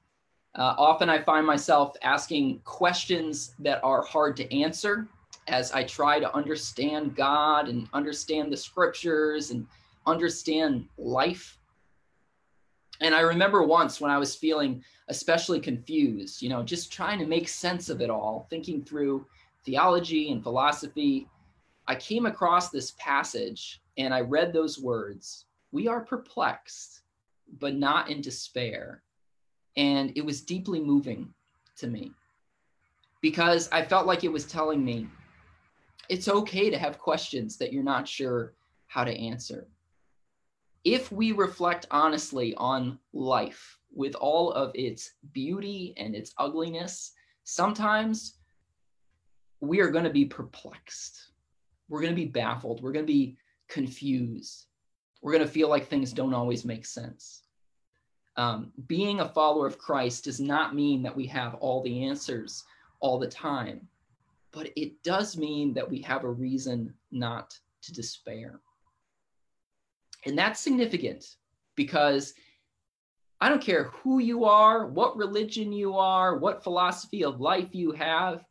uh, 0.57 0.75
often 0.79 1.11
I 1.11 1.21
find 1.21 1.47
myself 1.47 1.97
asking 2.03 2.61
questions 2.65 3.55
that 3.59 3.79
are 3.85 4.03
hard 4.03 4.37
to 4.39 4.59
answer 4.59 5.07
as 5.49 5.71
I 5.71 5.85
try 5.85 6.19
to 6.19 6.35
understand 6.35 7.15
God 7.15 7.69
and 7.69 7.87
understand 7.93 8.51
the 8.51 8.57
scriptures 8.57 9.51
and 9.51 9.67
understand 10.07 10.89
life. 10.97 11.59
And 13.03 13.15
I 13.15 13.21
remember 13.21 13.63
once 13.65 14.01
when 14.01 14.11
I 14.11 14.17
was 14.17 14.35
feeling 14.35 14.83
especially 15.09 15.61
confused, 15.61 16.43
you 16.43 16.49
know, 16.49 16.63
just 16.63 16.93
trying 16.93 17.19
to 17.19 17.27
make 17.27 17.49
sense 17.49 17.89
of 17.89 18.01
it 18.01 18.11
all, 18.11 18.47
thinking 18.51 18.83
through 18.83 19.27
theology 19.65 20.31
and 20.31 20.43
philosophy, 20.43 21.29
I 21.87 21.95
came 21.95 22.27
across 22.27 22.71
this 22.71 22.93
passage 22.99 23.83
and 23.99 24.13
I 24.13 24.21
read 24.21 24.53
those 24.53 24.79
words 24.79 25.47
We 25.73 25.89
are 25.89 26.05
perplexed, 26.05 27.03
but 27.61 27.75
not 27.75 28.11
in 28.11 28.21
despair. 28.21 29.03
And 29.77 30.13
it 30.17 30.25
was 30.25 30.41
deeply 30.41 30.81
moving 30.81 31.33
to 31.77 31.87
me 31.87 32.13
because 33.21 33.69
I 33.71 33.85
felt 33.85 34.07
like 34.07 34.25
it 34.25 34.33
was 34.33 34.47
telling 34.47 34.85
me 34.85 35.07
it's 36.09 36.29
okay 36.29 36.71
to 36.71 36.79
have 36.79 36.99
questions 36.99 37.57
that 37.59 37.73
you're 37.73 37.83
not 37.83 38.09
sure 38.09 38.55
how 38.87 39.05
to 39.05 39.13
answer. 39.13 39.67
If 40.85 41.11
we 41.11 41.33
reflect 41.33 41.87
honestly 41.91 42.55
on 42.55 42.99
life 43.13 43.79
with 43.97 44.15
all 44.15 44.53
of 44.53 44.71
its 44.75 45.15
beauty 45.33 45.95
and 45.97 46.15
its 46.15 46.35
ugliness, 46.39 47.13
sometimes 47.45 48.35
we 49.61 49.81
are 49.81 49.91
going 49.91 50.05
to 50.05 50.11
be 50.11 50.27
perplexed. 50.27 51.31
We're 51.89 52.03
going 52.03 52.13
to 52.13 52.23
be 52.23 52.29
baffled. 52.29 52.83
We're 52.83 52.93
going 52.93 53.07
to 53.07 53.13
be 53.13 53.39
confused. 53.69 54.67
We're 55.23 55.33
going 55.33 55.45
to 55.45 55.51
feel 55.51 55.69
like 55.69 55.89
things 55.89 56.13
don't 56.13 56.35
always 56.35 56.65
make 56.65 56.85
sense. 56.85 57.43
Um, 58.37 58.71
being 58.87 59.21
a 59.21 59.29
follower 59.29 59.67
of 59.67 59.79
Christ 59.79 60.25
does 60.25 60.41
not 60.41 60.75
mean 60.75 61.03
that 61.03 61.17
we 61.17 61.27
have 61.29 61.55
all 61.55 61.83
the 61.83 62.05
answers 62.05 62.65
all 63.01 63.19
the 63.19 63.27
time, 63.27 63.89
but 64.53 64.71
it 64.77 65.03
does 65.03 65.39
mean 65.39 65.73
that 65.73 65.91
we 65.91 66.03
have 66.03 66.25
a 66.25 66.31
reason 66.31 66.93
not 67.11 67.59
to 67.83 67.95
despair. 67.95 68.61
And 70.27 70.37
that's 70.37 70.61
significant 70.61 71.37
because 71.77 72.35
I 73.41 73.49
don't 73.49 73.63
care 73.63 73.85
who 73.85 74.19
you 74.19 74.45
are, 74.45 74.87
what 74.87 75.17
religion 75.17 75.73
you 75.73 75.95
are, 75.97 76.39
what 76.39 76.65
philosophy 76.65 77.23
of 77.23 77.41
life 77.41 77.75
you 77.75 77.93
have, 77.93 78.45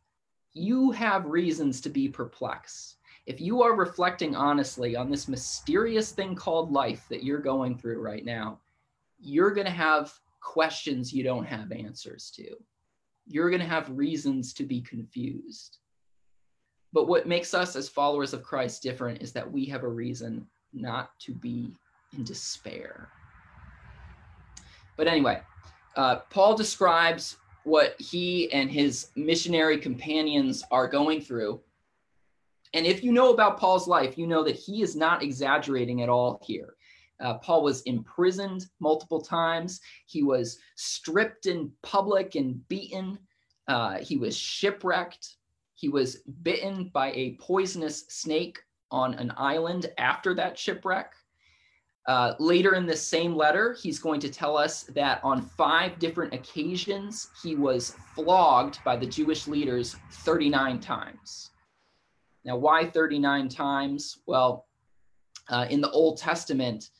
you 0.52 0.92
have 0.92 1.26
reasons 1.26 1.80
to 1.82 1.90
be 1.90 2.08
perplexed. 2.08 2.96
If 3.26 3.40
you 3.40 3.62
are 3.62 3.74
reflecting 3.74 4.36
honestly 4.36 4.94
on 4.94 5.10
this 5.10 5.26
mysterious 5.26 6.12
thing 6.12 6.36
called 6.36 6.70
life 6.70 7.06
that 7.08 7.24
you're 7.24 7.40
going 7.40 7.76
through 7.76 8.00
right 8.00 8.24
now, 8.24 8.60
you're 9.18 9.52
going 9.52 9.66
to 9.66 9.72
have 9.72 10.12
questions 10.40 11.12
you 11.12 11.24
don't 11.24 11.44
have 11.44 11.72
answers 11.72 12.30
to. 12.36 12.54
You're 13.26 13.50
going 13.50 13.60
to 13.62 13.66
have 13.66 13.90
reasons 13.90 14.52
to 14.54 14.62
be 14.62 14.80
confused. 14.80 15.78
But 16.92 17.08
what 17.08 17.26
makes 17.26 17.52
us 17.52 17.74
as 17.74 17.88
followers 17.88 18.32
of 18.32 18.44
Christ 18.44 18.82
different 18.82 19.20
is 19.20 19.32
that 19.32 19.50
we 19.50 19.64
have 19.66 19.82
a 19.82 19.88
reason 19.88 20.46
not 20.72 21.10
to 21.20 21.32
be 21.32 21.74
in 22.16 22.22
despair. 22.22 23.10
But 24.96 25.08
anyway, 25.08 25.40
uh, 25.96 26.16
Paul 26.30 26.56
describes 26.56 27.36
what 27.64 28.00
he 28.00 28.52
and 28.52 28.70
his 28.70 29.08
missionary 29.16 29.78
companions 29.78 30.62
are 30.70 30.88
going 30.88 31.20
through. 31.20 31.60
And 32.74 32.86
if 32.86 33.02
you 33.02 33.12
know 33.12 33.32
about 33.32 33.58
Paul's 33.58 33.88
life, 33.88 34.18
you 34.18 34.26
know 34.26 34.44
that 34.44 34.56
he 34.56 34.82
is 34.82 34.94
not 34.94 35.22
exaggerating 35.22 36.02
at 36.02 36.08
all 36.08 36.40
here. 36.44 36.76
Uh, 37.20 37.34
Paul 37.38 37.62
was 37.62 37.82
imprisoned 37.82 38.66
multiple 38.80 39.20
times. 39.20 39.80
He 40.06 40.22
was 40.22 40.58
stripped 40.76 41.46
in 41.46 41.72
public 41.82 42.34
and 42.34 42.66
beaten. 42.68 43.18
Uh, 43.68 43.98
he 43.98 44.16
was 44.16 44.36
shipwrecked. 44.36 45.36
He 45.74 45.88
was 45.88 46.16
bitten 46.42 46.90
by 46.92 47.12
a 47.12 47.36
poisonous 47.40 48.04
snake 48.08 48.60
on 48.90 49.14
an 49.14 49.32
island 49.36 49.90
after 49.98 50.34
that 50.34 50.58
shipwreck. 50.58 51.12
Uh, 52.06 52.34
later 52.38 52.74
in 52.74 52.86
this 52.86 53.02
same 53.02 53.34
letter, 53.34 53.72
he's 53.72 53.98
going 53.98 54.20
to 54.20 54.28
tell 54.28 54.56
us 54.56 54.84
that 54.84 55.20
on 55.24 55.42
five 55.42 55.98
different 55.98 56.32
occasions, 56.32 57.30
he 57.42 57.56
was 57.56 57.96
flogged 58.14 58.78
by 58.84 58.96
the 58.96 59.06
Jewish 59.06 59.48
leaders 59.48 59.96
39 60.12 60.78
times. 60.78 61.50
Now, 62.44 62.56
why 62.56 62.88
39 62.88 63.48
times? 63.48 64.18
Well, 64.26 64.66
uh, 65.48 65.66
in 65.68 65.80
the 65.80 65.90
Old 65.90 66.18
Testament, 66.18 66.90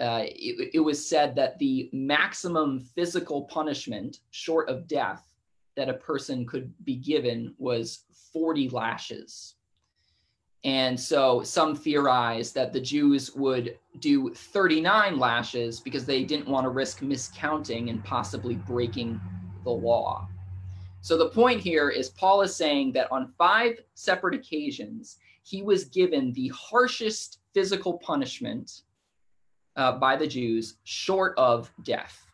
uh, 0.00 0.22
it, 0.24 0.70
it 0.74 0.80
was 0.80 1.08
said 1.08 1.36
that 1.36 1.58
the 1.58 1.88
maximum 1.92 2.80
physical 2.80 3.42
punishment, 3.42 4.18
short 4.30 4.68
of 4.68 4.88
death, 4.88 5.32
that 5.76 5.88
a 5.88 5.94
person 5.94 6.44
could 6.44 6.72
be 6.84 6.96
given 6.96 7.54
was 7.58 8.04
40 8.32 8.70
lashes. 8.70 9.55
And 10.66 10.98
so 10.98 11.44
some 11.44 11.76
theorize 11.76 12.50
that 12.52 12.72
the 12.72 12.80
Jews 12.80 13.32
would 13.36 13.78
do 14.00 14.34
39 14.34 15.16
lashes 15.16 15.78
because 15.78 16.04
they 16.04 16.24
didn't 16.24 16.48
want 16.48 16.64
to 16.64 16.70
risk 16.70 17.02
miscounting 17.02 17.88
and 17.88 18.04
possibly 18.04 18.56
breaking 18.56 19.20
the 19.62 19.70
law. 19.70 20.26
So 21.02 21.16
the 21.16 21.28
point 21.28 21.60
here 21.60 21.90
is 21.90 22.10
Paul 22.10 22.42
is 22.42 22.56
saying 22.56 22.94
that 22.94 23.06
on 23.12 23.32
five 23.38 23.78
separate 23.94 24.34
occasions, 24.34 25.18
he 25.44 25.62
was 25.62 25.84
given 25.84 26.32
the 26.32 26.48
harshest 26.48 27.38
physical 27.54 27.98
punishment 27.98 28.82
uh, 29.76 29.92
by 29.92 30.16
the 30.16 30.26
Jews, 30.26 30.78
short 30.82 31.34
of 31.38 31.70
death, 31.84 32.26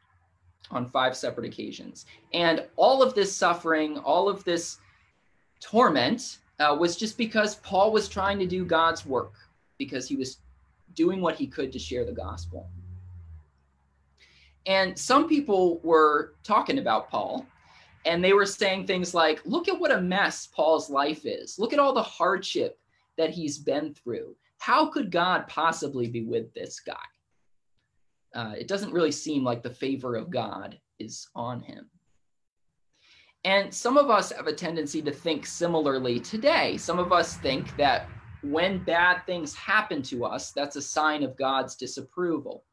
on 0.70 0.88
five 0.88 1.14
separate 1.14 1.44
occasions. 1.44 2.06
And 2.32 2.66
all 2.76 3.02
of 3.02 3.12
this 3.12 3.36
suffering, 3.36 3.98
all 3.98 4.26
of 4.26 4.42
this 4.44 4.78
torment, 5.60 6.38
uh, 6.60 6.76
was 6.78 6.96
just 6.96 7.18
because 7.18 7.56
Paul 7.56 7.92
was 7.92 8.08
trying 8.08 8.38
to 8.38 8.46
do 8.46 8.64
God's 8.64 9.04
work, 9.06 9.34
because 9.78 10.08
he 10.08 10.16
was 10.16 10.38
doing 10.94 11.20
what 11.20 11.34
he 11.34 11.46
could 11.46 11.72
to 11.72 11.78
share 11.78 12.04
the 12.04 12.12
gospel. 12.12 12.68
And 14.66 14.96
some 14.96 15.28
people 15.28 15.80
were 15.82 16.34
talking 16.44 16.78
about 16.78 17.10
Paul, 17.10 17.46
and 18.04 18.22
they 18.22 18.32
were 18.32 18.46
saying 18.46 18.86
things 18.86 19.14
like, 19.14 19.40
look 19.44 19.68
at 19.68 19.78
what 19.78 19.90
a 19.90 20.00
mess 20.00 20.46
Paul's 20.46 20.90
life 20.90 21.24
is. 21.24 21.58
Look 21.58 21.72
at 21.72 21.78
all 21.78 21.92
the 21.92 22.02
hardship 22.02 22.78
that 23.16 23.30
he's 23.30 23.58
been 23.58 23.94
through. 23.94 24.36
How 24.58 24.86
could 24.86 25.10
God 25.10 25.48
possibly 25.48 26.08
be 26.08 26.22
with 26.22 26.52
this 26.54 26.80
guy? 26.80 26.94
Uh, 28.34 28.54
it 28.56 28.68
doesn't 28.68 28.92
really 28.92 29.12
seem 29.12 29.44
like 29.44 29.62
the 29.62 29.70
favor 29.70 30.14
of 30.14 30.30
God 30.30 30.78
is 30.98 31.28
on 31.34 31.60
him. 31.60 31.90
And 33.44 33.74
some 33.74 33.96
of 33.96 34.08
us 34.08 34.30
have 34.30 34.46
a 34.46 34.52
tendency 34.52 35.02
to 35.02 35.10
think 35.10 35.46
similarly 35.46 36.20
today. 36.20 36.76
Some 36.76 36.98
of 36.98 37.12
us 37.12 37.36
think 37.36 37.76
that 37.76 38.08
when 38.42 38.82
bad 38.84 39.22
things 39.26 39.54
happen 39.54 40.02
to 40.02 40.24
us, 40.24 40.52
that's 40.52 40.76
a 40.76 40.82
sign 40.82 41.24
of 41.24 41.36
God's 41.36 41.74
disapproval. 41.74 42.64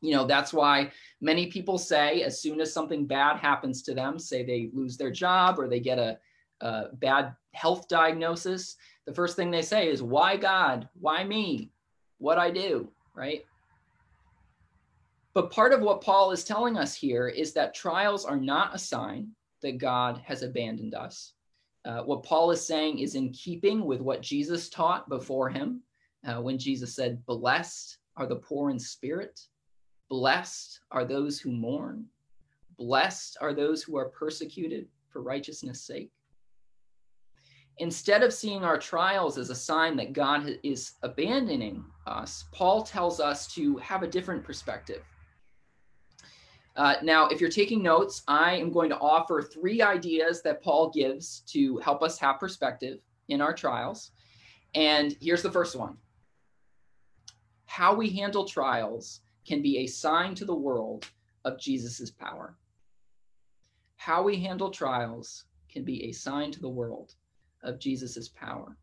You 0.00 0.14
know, 0.14 0.26
that's 0.26 0.52
why 0.52 0.92
many 1.20 1.48
people 1.48 1.76
say, 1.76 2.22
as 2.22 2.40
soon 2.40 2.60
as 2.60 2.72
something 2.72 3.06
bad 3.06 3.36
happens 3.38 3.82
to 3.82 3.94
them, 3.94 4.18
say 4.18 4.44
they 4.44 4.70
lose 4.72 4.96
their 4.96 5.10
job 5.10 5.58
or 5.58 5.68
they 5.68 5.80
get 5.80 5.98
a, 5.98 6.18
a 6.60 6.84
bad 6.94 7.34
health 7.52 7.88
diagnosis, 7.88 8.76
the 9.06 9.14
first 9.14 9.36
thing 9.36 9.50
they 9.50 9.62
say 9.62 9.88
is, 9.88 10.02
Why 10.02 10.36
God? 10.36 10.88
Why 11.00 11.24
me? 11.24 11.70
What 12.18 12.38
I 12.38 12.50
do? 12.50 12.88
Right? 13.14 13.44
But 15.34 15.50
part 15.50 15.72
of 15.72 15.80
what 15.80 16.00
Paul 16.00 16.30
is 16.30 16.44
telling 16.44 16.78
us 16.78 16.94
here 16.94 17.28
is 17.28 17.52
that 17.52 17.74
trials 17.74 18.24
are 18.24 18.36
not 18.36 18.74
a 18.74 18.78
sign 18.78 19.32
that 19.62 19.78
God 19.78 20.20
has 20.24 20.42
abandoned 20.42 20.94
us. 20.94 21.34
Uh, 21.84 22.02
what 22.02 22.22
Paul 22.22 22.50
is 22.50 22.64
saying 22.64 22.98
is 22.98 23.14
in 23.14 23.30
keeping 23.30 23.84
with 23.84 24.00
what 24.00 24.22
Jesus 24.22 24.68
taught 24.68 25.08
before 25.08 25.48
him 25.48 25.82
uh, 26.26 26.40
when 26.40 26.58
Jesus 26.58 26.94
said, 26.94 27.24
Blessed 27.26 27.98
are 28.16 28.26
the 28.26 28.36
poor 28.36 28.70
in 28.70 28.78
spirit, 28.78 29.40
blessed 30.10 30.80
are 30.90 31.04
those 31.04 31.38
who 31.40 31.50
mourn, 31.50 32.04
blessed 32.78 33.38
are 33.40 33.54
those 33.54 33.82
who 33.82 33.96
are 33.96 34.08
persecuted 34.08 34.86
for 35.08 35.22
righteousness' 35.22 35.82
sake. 35.82 36.10
Instead 37.78 38.24
of 38.24 38.34
seeing 38.34 38.64
our 38.64 38.76
trials 38.76 39.38
as 39.38 39.50
a 39.50 39.54
sign 39.54 39.96
that 39.96 40.12
God 40.12 40.58
is 40.64 40.94
abandoning 41.02 41.84
us, 42.08 42.44
Paul 42.52 42.82
tells 42.82 43.20
us 43.20 43.46
to 43.54 43.76
have 43.76 44.02
a 44.02 44.08
different 44.08 44.42
perspective 44.42 45.02
uh, 46.78 46.94
now, 47.02 47.26
if 47.26 47.40
you're 47.40 47.50
taking 47.50 47.82
notes, 47.82 48.22
I 48.28 48.54
am 48.54 48.70
going 48.70 48.88
to 48.90 48.98
offer 48.98 49.42
three 49.42 49.82
ideas 49.82 50.42
that 50.42 50.62
Paul 50.62 50.90
gives 50.90 51.40
to 51.48 51.78
help 51.78 52.04
us 52.04 52.20
have 52.20 52.38
perspective 52.38 53.00
in 53.26 53.40
our 53.40 53.52
trials. 53.52 54.12
And 54.76 55.16
here's 55.20 55.42
the 55.42 55.50
first 55.50 55.74
one 55.74 55.96
How 57.66 57.96
we 57.96 58.10
handle 58.10 58.44
trials 58.44 59.22
can 59.44 59.60
be 59.60 59.78
a 59.78 59.86
sign 59.88 60.36
to 60.36 60.44
the 60.44 60.54
world 60.54 61.10
of 61.44 61.58
Jesus' 61.58 62.12
power. 62.12 62.56
How 63.96 64.22
we 64.22 64.40
handle 64.40 64.70
trials 64.70 65.46
can 65.68 65.82
be 65.82 66.04
a 66.04 66.12
sign 66.12 66.52
to 66.52 66.60
the 66.60 66.68
world 66.68 67.16
of 67.64 67.80
Jesus' 67.80 68.28
power 68.28 68.76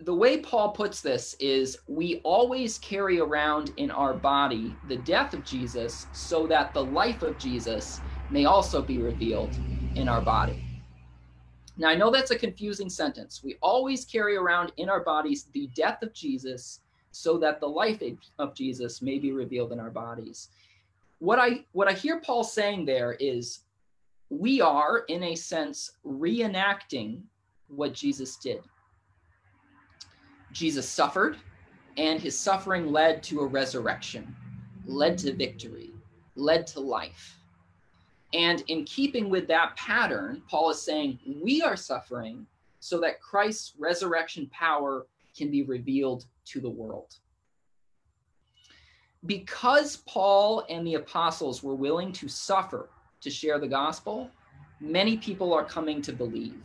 the 0.00 0.14
way 0.14 0.38
Paul 0.38 0.72
puts 0.72 1.00
this 1.02 1.34
is 1.40 1.78
we 1.88 2.20
always 2.24 2.78
carry 2.78 3.20
around 3.20 3.72
in 3.76 3.90
our 3.90 4.14
body 4.14 4.78
the 4.84 4.96
death 4.98 5.34
of 5.34 5.44
Jesus 5.44 6.08
so 6.12 6.46
that 6.48 6.74
the 6.74 6.84
life 6.84 7.22
of 7.22 7.38
Jesus 7.38 8.02
may 8.30 8.46
also 8.46 8.82
be 8.82 9.00
revealed 9.00 9.56
in 9.96 10.08
our 10.08 10.22
body. 10.22 10.64
Now, 11.76 11.88
I 11.88 11.96
know 11.96 12.10
that's 12.10 12.30
a 12.32 12.38
confusing 12.38 12.90
sentence. 12.90 13.42
We 13.44 13.56
always 13.62 14.04
carry 14.04 14.36
around 14.36 14.72
in 14.76 14.88
our 14.90 15.00
bodies 15.02 15.48
the 15.52 15.68
death 15.74 16.02
of 16.02 16.12
Jesus 16.14 16.80
so 17.12 17.38
that 17.38 17.60
the 17.60 17.68
life 17.68 18.02
of 18.38 18.54
Jesus 18.54 19.02
may 19.02 19.18
be 19.18 19.32
revealed 19.32 19.72
in 19.72 19.80
our 19.80 19.90
bodies. 19.90 20.50
what 21.18 21.38
I 21.40 21.64
what 21.72 21.88
I 21.88 21.94
hear 21.94 22.20
Paul 22.20 22.44
saying 22.44 22.84
there 22.86 23.14
is 23.14 23.60
we 24.30 24.60
are 24.60 25.00
in 25.08 25.24
a 25.24 25.34
sense 25.36 25.92
reenacting 26.06 27.22
what 27.68 27.94
Jesus 27.94 28.36
did. 28.36 28.60
Jesus 30.54 30.88
suffered 30.88 31.36
and 31.96 32.20
his 32.20 32.38
suffering 32.38 32.90
led 32.90 33.22
to 33.24 33.40
a 33.40 33.46
resurrection, 33.46 34.34
led 34.86 35.18
to 35.18 35.34
victory, 35.34 35.90
led 36.36 36.66
to 36.68 36.80
life. 36.80 37.38
And 38.32 38.62
in 38.68 38.84
keeping 38.84 39.28
with 39.28 39.46
that 39.48 39.76
pattern, 39.76 40.42
Paul 40.48 40.70
is 40.70 40.80
saying 40.80 41.18
we 41.42 41.60
are 41.60 41.76
suffering 41.76 42.46
so 42.80 43.00
that 43.00 43.20
Christ's 43.20 43.74
resurrection 43.78 44.48
power 44.52 45.06
can 45.36 45.50
be 45.50 45.62
revealed 45.62 46.26
to 46.46 46.60
the 46.60 46.70
world. 46.70 47.16
Because 49.26 49.96
Paul 50.06 50.64
and 50.68 50.86
the 50.86 50.94
apostles 50.94 51.62
were 51.62 51.74
willing 51.74 52.12
to 52.12 52.28
suffer 52.28 52.90
to 53.22 53.30
share 53.30 53.58
the 53.58 53.68
gospel, 53.68 54.30
many 54.80 55.16
people 55.16 55.52
are 55.52 55.64
coming 55.64 56.02
to 56.02 56.12
believe. 56.12 56.62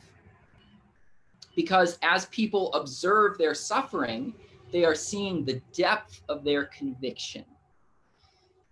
Because 1.60 2.00
as 2.04 2.25
people 2.28 2.72
observe 2.74 3.38
their 3.38 3.54
suffering, 3.54 4.34
they 4.72 4.86
are 4.86 4.96
seeing 4.96 5.44
the 5.44 5.62
depth 5.74 6.22
of 6.30 6.46
their 6.46 6.68
conviction. 6.68 7.44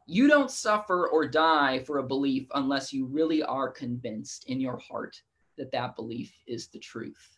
You 0.05 0.29
don't 0.29 0.49
suffer 0.49 1.09
or 1.09 1.27
die 1.27 1.79
for 1.79 1.97
a 1.97 2.07
belief 2.07 2.47
unless 2.55 2.93
you 2.93 3.05
really 3.05 3.43
are 3.43 3.69
convinced 3.69 4.45
in 4.45 4.61
your 4.61 4.77
heart 4.77 5.21
that 5.57 5.69
that 5.73 5.97
belief 5.97 6.31
is 6.47 6.69
the 6.69 6.79
truth. 6.79 7.37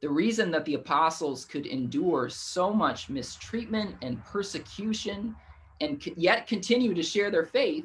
The 0.00 0.08
reason 0.08 0.50
that 0.52 0.64
the 0.64 0.76
apostles 0.76 1.44
could 1.44 1.66
endure 1.66 2.30
so 2.30 2.72
much 2.72 3.10
mistreatment 3.10 3.96
and 4.00 4.24
persecution 4.24 5.36
and 5.82 6.02
yet 6.16 6.46
continue 6.46 6.94
to 6.94 7.02
share 7.02 7.30
their 7.30 7.44
faith 7.44 7.84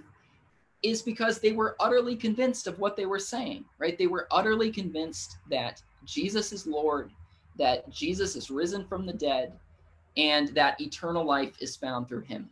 is 0.84 1.01
because 1.01 1.39
they 1.39 1.51
were 1.51 1.75
utterly 1.82 2.15
convinced 2.15 2.65
of 2.65 2.79
what 2.79 2.96
they 2.96 3.06
were 3.06 3.20
saying, 3.20 3.65
right? 3.77 3.98
They 3.98 4.08
were 4.08 4.29
utterly 4.32 4.72
convinced 4.72 5.39
that 5.50 5.84
Jesus 6.06 6.51
is 6.51 6.68
Lord, 6.68 7.12
that 7.58 7.89
Jesus 7.89 8.36
is 8.36 8.51
risen 8.51 8.86
from 8.86 9.06
the 9.06 9.13
dead, 9.13 9.54
and 10.16 10.50
that 10.50 10.80
eternal 10.82 11.24
life 11.24 11.56
is 11.62 11.75
found 11.75 12.08
through 12.08 12.22
him. 12.22 12.50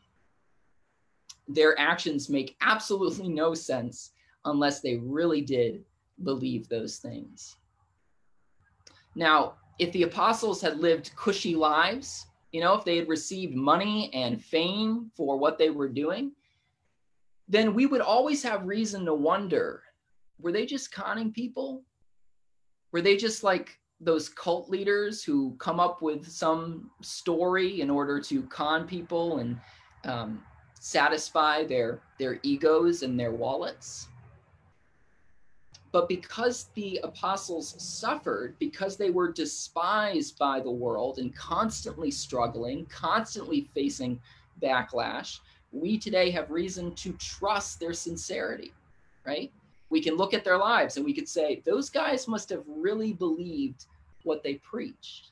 Their 1.48 1.80
actions 1.80 2.30
make 2.30 2.56
absolutely 2.62 3.30
no 3.30 3.54
sense 3.54 4.12
unless 4.46 4.82
they 4.82 4.98
really 4.98 5.42
did 5.42 5.84
believe 6.24 6.68
those 6.68 6.98
things. 6.98 7.58
Now, 9.16 9.54
if 9.80 9.92
the 9.92 10.04
apostles 10.04 10.62
had 10.62 10.80
lived 10.80 11.16
cushy 11.16 11.56
lives, 11.56 12.28
you 12.52 12.62
know, 12.62 12.74
if 12.74 12.86
they 12.86 12.98
had 12.98 13.10
received 13.10 13.54
money 13.54 14.10
and 14.14 14.44
fame 14.44 15.12
for 15.16 15.38
what 15.38 15.58
they 15.58 15.70
were 15.70 15.90
doing, 15.90 16.32
then 17.48 17.74
we 17.74 17.86
would 17.86 18.02
always 18.02 18.42
have 18.44 18.66
reason 18.66 19.06
to 19.06 19.14
wonder 19.14 19.84
were 20.40 20.52
they 20.52 20.66
just 20.66 20.92
conning 20.92 21.32
people? 21.32 21.84
Were 22.92 23.02
they 23.02 23.18
just 23.18 23.44
like 23.44 23.78
those 24.00 24.30
cult 24.30 24.70
leaders 24.70 25.24
who 25.24 25.56
come 25.58 25.80
up 25.80 26.02
with 26.02 26.28
some 26.28 26.92
story 27.02 27.82
in 27.82 27.90
order 27.90 28.20
to 28.20 28.44
con 28.44 28.88
people 28.88 29.38
and 29.40 29.60
um, 30.04 30.44
satisfy 30.80 31.64
their 31.64 32.02
their 32.20 32.40
egos 32.44 33.04
and 33.04 33.20
their 33.20 33.32
wallets? 33.32 34.08
But 35.92 36.10
because 36.10 36.68
the 36.74 37.00
apostles 37.04 37.74
suffered 37.82 38.56
because 38.60 38.98
they 38.98 39.12
were 39.12 39.32
despised 39.32 40.38
by 40.38 40.60
the 40.60 40.70
world 40.70 41.20
and 41.20 41.34
constantly 41.34 42.12
struggling 42.12 42.86
constantly 42.88 43.70
facing 43.74 44.20
backlash 44.62 45.40
we 45.72 45.98
today 45.98 46.32
have 46.32 46.52
reason 46.52 46.94
to 46.96 47.12
trust 47.14 47.80
their 47.80 47.94
sincerity 47.94 48.74
right 49.26 49.52
we 49.96 50.02
can 50.02 50.18
look 50.18 50.34
at 50.34 50.44
their 50.44 50.58
lives 50.58 50.98
and 50.98 51.06
we 51.06 51.14
could 51.14 51.30
say 51.30 51.62
those 51.66 51.90
guys 51.90 52.28
must 52.28 52.50
have 52.50 52.66
really 52.68 53.14
believed 53.14 53.86
what 54.24 54.44
they 54.44 54.56
preached. 54.56 55.32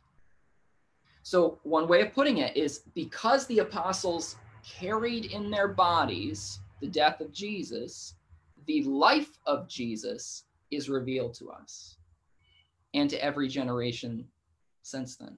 So, 1.22 1.60
one 1.64 1.86
way 1.86 2.00
of 2.00 2.14
putting 2.14 2.38
it 2.38 2.56
is 2.56 2.84
because 2.96 3.46
the 3.48 3.60
apostles 3.60 4.38
carried 4.66 5.26
in 5.26 5.52
their 5.52 5.68
bodies 5.68 6.60
the 6.80 6.88
death 6.88 7.20
of 7.20 7.34
Jesus, 7.34 8.16
the 8.66 8.84
life 8.84 9.38
of 9.46 9.68
Jesus 9.68 10.46
is 10.72 10.88
revealed 10.88 11.34
to 11.40 11.52
us 11.52 11.98
and 12.94 13.10
to 13.10 13.22
every 13.22 13.50
generation 13.50 14.26
since 14.82 15.18
then. 15.18 15.36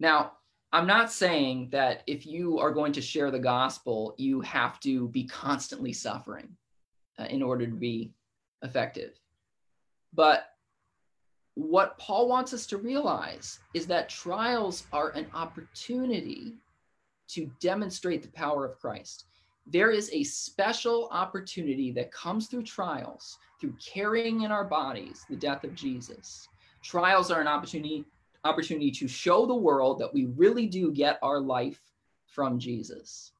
Now, 0.00 0.32
I'm 0.72 0.86
not 0.86 1.12
saying 1.12 1.68
that 1.70 2.02
if 2.06 2.26
you 2.26 2.58
are 2.58 2.70
going 2.70 2.92
to 2.92 3.00
share 3.00 3.30
the 3.30 3.38
gospel, 3.38 4.14
you 4.18 4.40
have 4.42 4.80
to 4.80 5.08
be 5.08 5.24
constantly 5.24 5.92
suffering 5.92 6.48
uh, 7.18 7.24
in 7.24 7.42
order 7.42 7.66
to 7.66 7.72
be 7.72 8.12
effective. 8.62 9.18
But 10.12 10.50
what 11.54 11.96
Paul 11.98 12.28
wants 12.28 12.52
us 12.52 12.66
to 12.66 12.76
realize 12.76 13.60
is 13.72 13.86
that 13.86 14.08
trials 14.08 14.86
are 14.92 15.10
an 15.10 15.26
opportunity 15.32 16.58
to 17.28 17.50
demonstrate 17.60 18.22
the 18.22 18.28
power 18.28 18.64
of 18.64 18.78
Christ. 18.78 19.24
There 19.66 19.90
is 19.90 20.10
a 20.12 20.22
special 20.22 21.08
opportunity 21.10 21.90
that 21.92 22.12
comes 22.12 22.46
through 22.46 22.64
trials, 22.64 23.38
through 23.60 23.74
carrying 23.84 24.42
in 24.42 24.52
our 24.52 24.64
bodies 24.64 25.24
the 25.28 25.36
death 25.36 25.64
of 25.64 25.74
Jesus. 25.74 26.46
Trials 26.82 27.30
are 27.30 27.40
an 27.40 27.48
opportunity 27.48 28.04
opportunity 28.44 28.90
to 28.92 29.08
show 29.08 29.46
the 29.46 29.54
world 29.54 29.98
that 29.98 30.12
we 30.12 30.26
really 30.26 30.66
do 30.66 30.92
get 30.92 31.18
our 31.22 31.40
life 31.40 31.80
from 32.26 32.58
Jesus. 32.58 33.32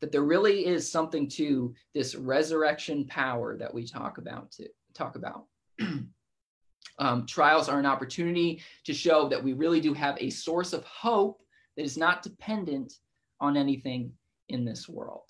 That 0.00 0.12
there 0.12 0.22
really 0.22 0.66
is 0.66 0.90
something 0.90 1.28
to 1.30 1.74
this 1.94 2.14
resurrection 2.14 3.04
power 3.06 3.56
that 3.56 3.72
we 3.72 3.86
talk 3.86 4.18
about 4.18 4.50
to 4.52 4.68
talk 4.94 5.16
about. 5.16 5.44
um, 6.98 7.26
trials 7.26 7.68
are 7.68 7.78
an 7.78 7.86
opportunity 7.86 8.62
to 8.84 8.94
show 8.94 9.28
that 9.28 9.42
we 9.42 9.52
really 9.52 9.80
do 9.80 9.92
have 9.92 10.16
a 10.18 10.30
source 10.30 10.72
of 10.72 10.84
hope 10.84 11.42
that 11.76 11.84
is 11.84 11.98
not 11.98 12.22
dependent 12.22 12.94
on 13.40 13.56
anything 13.56 14.12
in 14.48 14.64
this 14.64 14.88
world. 14.88 15.24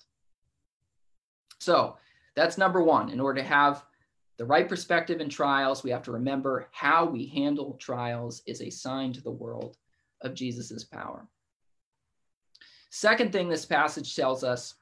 So 1.59 1.97
that's 2.35 2.57
number 2.57 2.81
one. 2.81 3.09
In 3.09 3.19
order 3.19 3.41
to 3.41 3.47
have 3.47 3.85
the 4.41 4.47
right 4.47 4.67
perspective 4.67 5.21
in 5.21 5.29
trials, 5.29 5.83
we 5.83 5.91
have 5.91 6.01
to 6.01 6.11
remember 6.11 6.67
how 6.71 7.05
we 7.05 7.27
handle 7.27 7.77
trials 7.79 8.41
is 8.47 8.59
a 8.59 8.71
sign 8.71 9.13
to 9.13 9.21
the 9.21 9.29
world 9.29 9.77
of 10.21 10.33
Jesus' 10.33 10.83
power. 10.83 11.27
Second 12.89 13.31
thing 13.31 13.47
this 13.47 13.67
passage 13.67 14.15
tells 14.15 14.43
us 14.43 14.73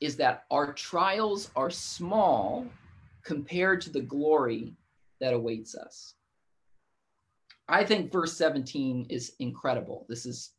is 0.00 0.16
that 0.16 0.46
our 0.50 0.72
trials 0.72 1.52
are 1.54 1.70
small 1.70 2.66
compared 3.22 3.80
to 3.82 3.90
the 3.90 4.00
glory 4.00 4.74
that 5.20 5.32
awaits 5.32 5.76
us. 5.76 6.14
I 7.68 7.84
think 7.84 8.10
verse 8.10 8.36
17 8.36 9.06
is 9.10 9.34
incredible. 9.38 10.06
This 10.08 10.26
is 10.26 10.54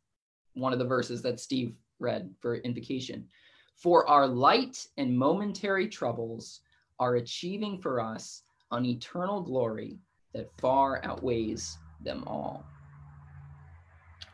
one 0.54 0.72
of 0.72 0.78
the 0.78 0.86
verses 0.86 1.20
that 1.20 1.40
Steve 1.40 1.74
read 1.98 2.34
for 2.40 2.54
invocation. 2.54 3.28
For 3.74 4.08
our 4.08 4.26
light 4.26 4.86
and 4.96 5.14
momentary 5.14 5.88
troubles 5.88 6.62
are 6.98 7.16
achieving 7.16 7.82
for 7.82 8.00
us 8.00 8.44
an 8.70 8.84
eternal 8.84 9.40
glory 9.40 9.98
that 10.32 10.50
far 10.58 11.04
outweighs 11.04 11.78
them 12.00 12.24
all. 12.26 12.64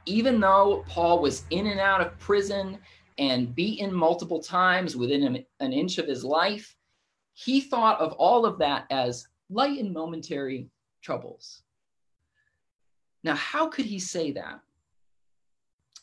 Even 0.07 0.40
though 0.40 0.85
Paul 0.88 1.21
was 1.21 1.45
in 1.51 1.66
and 1.68 1.79
out 1.79 2.01
of 2.01 2.18
prison 2.18 2.79
and 3.18 3.55
beaten 3.55 3.95
multiple 3.95 4.40
times 4.40 4.97
within 4.97 5.23
an, 5.23 5.45
an 5.61 5.73
inch 5.73 5.99
of 5.99 6.07
his 6.07 6.25
life, 6.25 6.77
he 7.35 7.61
thought 7.61 8.01
of 8.01 8.12
all 8.14 8.45
of 8.45 8.59
that 8.59 8.87
as 8.90 9.29
light 9.49 9.79
and 9.79 9.92
momentary 9.92 10.68
troubles. 11.03 11.62
Now, 13.25 13.35
how 13.35 13.68
could 13.68 13.85
he 13.85 13.99
say 13.99 14.33
that? 14.33 14.61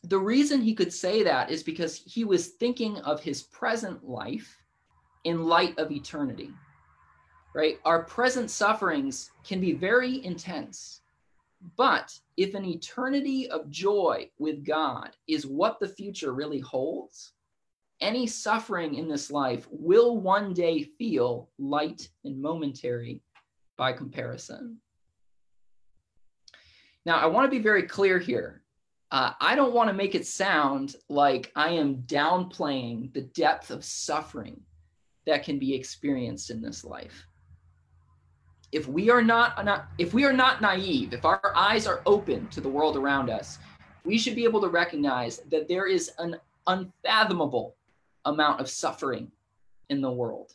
The 0.03 0.17
reason 0.17 0.61
he 0.61 0.73
could 0.73 0.93
say 0.93 1.23
that 1.23 1.51
is 1.51 1.61
because 1.61 1.97
he 1.97 2.23
was 2.23 2.47
thinking 2.47 2.97
of 2.99 3.21
his 3.21 3.43
present 3.43 4.07
life 4.07 4.57
in 5.25 5.43
light 5.43 5.77
of 5.77 5.91
eternity, 5.91 6.51
right? 7.53 7.79
Our 7.85 8.03
present 8.03 8.51
sufferings 8.51 9.31
can 9.43 9.59
be 9.59 9.73
very 9.73 10.23
intense. 10.25 11.01
But 11.75 12.17
if 12.37 12.53
an 12.53 12.63
eternity 12.63 13.49
of 13.49 13.69
joy 13.69 14.29
with 14.39 14.65
God 14.65 15.11
is 15.27 15.45
what 15.45 15.79
the 15.79 15.89
future 15.89 16.31
really 16.31 16.59
holds, 16.59 17.33
any 18.01 18.27
suffering 18.27 18.95
in 18.95 19.09
this 19.09 19.29
life 19.29 19.67
will 19.71 20.17
one 20.17 20.53
day 20.53 20.83
feel 20.83 21.49
light 21.57 22.09
and 22.23 22.41
momentary 22.41 23.21
by 23.77 23.91
comparison. 23.91 24.77
Now, 27.05 27.17
I 27.17 27.25
want 27.25 27.45
to 27.45 27.57
be 27.57 27.63
very 27.63 27.83
clear 27.83 28.19
here. 28.19 28.63
Uh, 29.11 29.33
I 29.41 29.55
don't 29.55 29.73
want 29.73 29.89
to 29.89 29.93
make 29.93 30.15
it 30.15 30.27
sound 30.27 30.95
like 31.09 31.51
I 31.55 31.69
am 31.69 32.03
downplaying 32.03 33.11
the 33.13 33.21
depth 33.21 33.71
of 33.71 33.83
suffering 33.83 34.61
that 35.25 35.43
can 35.43 35.59
be 35.59 35.73
experienced 35.73 36.51
in 36.51 36.61
this 36.61 36.85
life. 36.85 37.25
If 38.71 38.87
we 38.87 39.09
are 39.09 39.21
not, 39.21 39.57
uh, 39.57 39.63
not 39.63 39.87
if 39.97 40.13
we 40.13 40.25
are 40.25 40.33
not 40.33 40.61
naive, 40.61 41.13
if 41.13 41.25
our 41.25 41.53
eyes 41.55 41.87
are 41.87 42.01
open 42.05 42.47
to 42.49 42.61
the 42.61 42.69
world 42.69 42.95
around 42.95 43.29
us, 43.29 43.57
we 44.03 44.17
should 44.17 44.35
be 44.35 44.43
able 44.43 44.61
to 44.61 44.69
recognize 44.69 45.39
that 45.49 45.67
there 45.67 45.87
is 45.87 46.11
an 46.19 46.37
unfathomable 46.67 47.75
amount 48.25 48.61
of 48.61 48.69
suffering 48.69 49.31
in 49.89 50.01
the 50.01 50.11
world. 50.11 50.53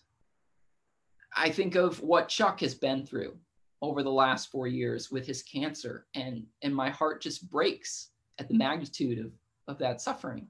I 1.36 1.50
think 1.50 1.74
of 1.74 2.00
what 2.00 2.28
Chuck 2.28 2.60
has 2.60 2.74
been 2.74 3.04
through 3.04 3.36
over 3.82 4.02
the 4.02 4.10
last 4.10 4.50
four 4.50 4.66
years 4.66 5.10
with 5.10 5.26
his 5.26 5.42
cancer, 5.42 6.06
and, 6.14 6.44
and 6.62 6.74
my 6.74 6.90
heart 6.90 7.20
just 7.20 7.50
breaks 7.50 8.10
at 8.38 8.48
the 8.48 8.54
magnitude 8.54 9.18
of, 9.18 9.32
of 9.66 9.78
that 9.78 10.00
suffering. 10.00 10.46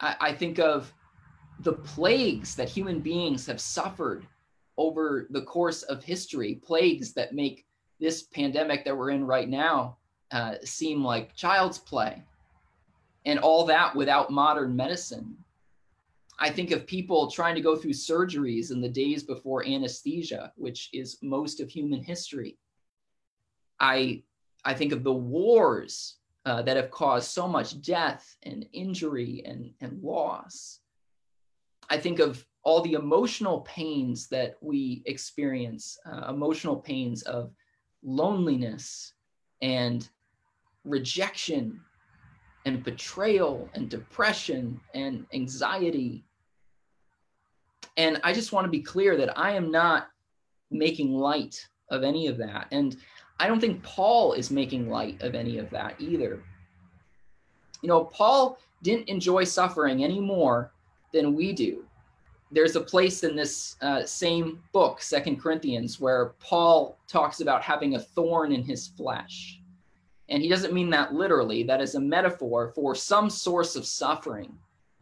I, 0.00 0.16
I 0.20 0.32
think 0.32 0.58
of 0.58 0.92
the 1.60 1.74
plagues 1.74 2.56
that 2.56 2.68
human 2.68 3.00
beings 3.00 3.46
have 3.46 3.60
suffered 3.60 4.26
over 4.76 5.26
the 5.30 5.42
course 5.42 5.82
of 5.82 6.02
history, 6.02 6.54
plagues 6.54 7.12
that 7.14 7.34
make 7.34 7.66
this 7.98 8.22
pandemic 8.22 8.84
that 8.84 8.96
we're 8.96 9.10
in 9.10 9.26
right 9.26 9.48
now 9.48 9.98
uh, 10.30 10.54
seem 10.64 11.04
like 11.04 11.34
child's 11.34 11.78
play, 11.78 12.22
and 13.26 13.38
all 13.38 13.64
that 13.66 13.94
without 13.94 14.30
modern 14.30 14.74
medicine. 14.74 15.36
I 16.38 16.48
think 16.48 16.70
of 16.70 16.86
people 16.86 17.30
trying 17.30 17.54
to 17.56 17.60
go 17.60 17.76
through 17.76 17.92
surgeries 17.92 18.70
in 18.70 18.80
the 18.80 18.88
days 18.88 19.22
before 19.22 19.66
anesthesia, 19.66 20.52
which 20.56 20.88
is 20.94 21.18
most 21.20 21.60
of 21.60 21.68
human 21.68 22.02
history. 22.02 22.56
I, 23.78 24.22
I 24.64 24.72
think 24.72 24.92
of 24.92 25.04
the 25.04 25.12
wars 25.12 26.16
uh, 26.46 26.62
that 26.62 26.78
have 26.78 26.90
caused 26.90 27.30
so 27.30 27.46
much 27.46 27.82
death 27.82 28.36
and 28.44 28.66
injury 28.72 29.42
and, 29.44 29.72
and 29.82 30.02
loss. 30.02 30.80
I 31.90 31.98
think 31.98 32.20
of 32.20 32.46
all 32.62 32.82
the 32.82 32.92
emotional 32.92 33.60
pains 33.60 34.28
that 34.28 34.56
we 34.60 35.02
experience, 35.06 35.98
uh, 36.06 36.28
emotional 36.28 36.76
pains 36.76 37.22
of 37.22 37.52
loneliness 38.02 39.14
and 39.62 40.08
rejection 40.84 41.80
and 42.66 42.84
betrayal 42.84 43.68
and 43.74 43.88
depression 43.88 44.80
and 44.94 45.26
anxiety. 45.32 46.24
And 47.96 48.20
I 48.22 48.32
just 48.32 48.52
want 48.52 48.66
to 48.66 48.70
be 48.70 48.82
clear 48.82 49.16
that 49.16 49.38
I 49.38 49.52
am 49.52 49.70
not 49.70 50.08
making 50.70 51.14
light 51.14 51.66
of 51.90 52.02
any 52.02 52.26
of 52.26 52.36
that. 52.38 52.66
And 52.70 52.96
I 53.38 53.46
don't 53.46 53.60
think 53.60 53.82
Paul 53.82 54.34
is 54.34 54.50
making 54.50 54.88
light 54.90 55.20
of 55.22 55.34
any 55.34 55.58
of 55.58 55.70
that 55.70 55.96
either. 55.98 56.42
You 57.82 57.88
know, 57.88 58.04
Paul 58.04 58.58
didn't 58.82 59.08
enjoy 59.08 59.44
suffering 59.44 60.04
any 60.04 60.20
more 60.20 60.72
than 61.12 61.34
we 61.34 61.52
do. 61.52 61.84
There's 62.50 62.76
a 62.76 62.80
place 62.80 63.22
in 63.22 63.36
this 63.36 63.76
uh, 63.80 64.04
same 64.04 64.60
book, 64.72 65.00
Second 65.00 65.40
Corinthians, 65.40 66.00
where 66.00 66.34
Paul 66.40 66.98
talks 67.06 67.40
about 67.40 67.62
having 67.62 67.94
a 67.94 68.00
thorn 68.00 68.52
in 68.52 68.62
his 68.62 68.88
flesh. 68.88 69.60
And 70.28 70.42
he 70.42 70.48
doesn't 70.48 70.72
mean 70.72 70.90
that 70.90 71.14
literally, 71.14 71.62
that 71.64 71.80
is 71.80 71.94
a 71.94 72.00
metaphor 72.00 72.72
for 72.74 72.94
some 72.94 73.30
source 73.30 73.76
of 73.76 73.84
suffering 73.84 74.52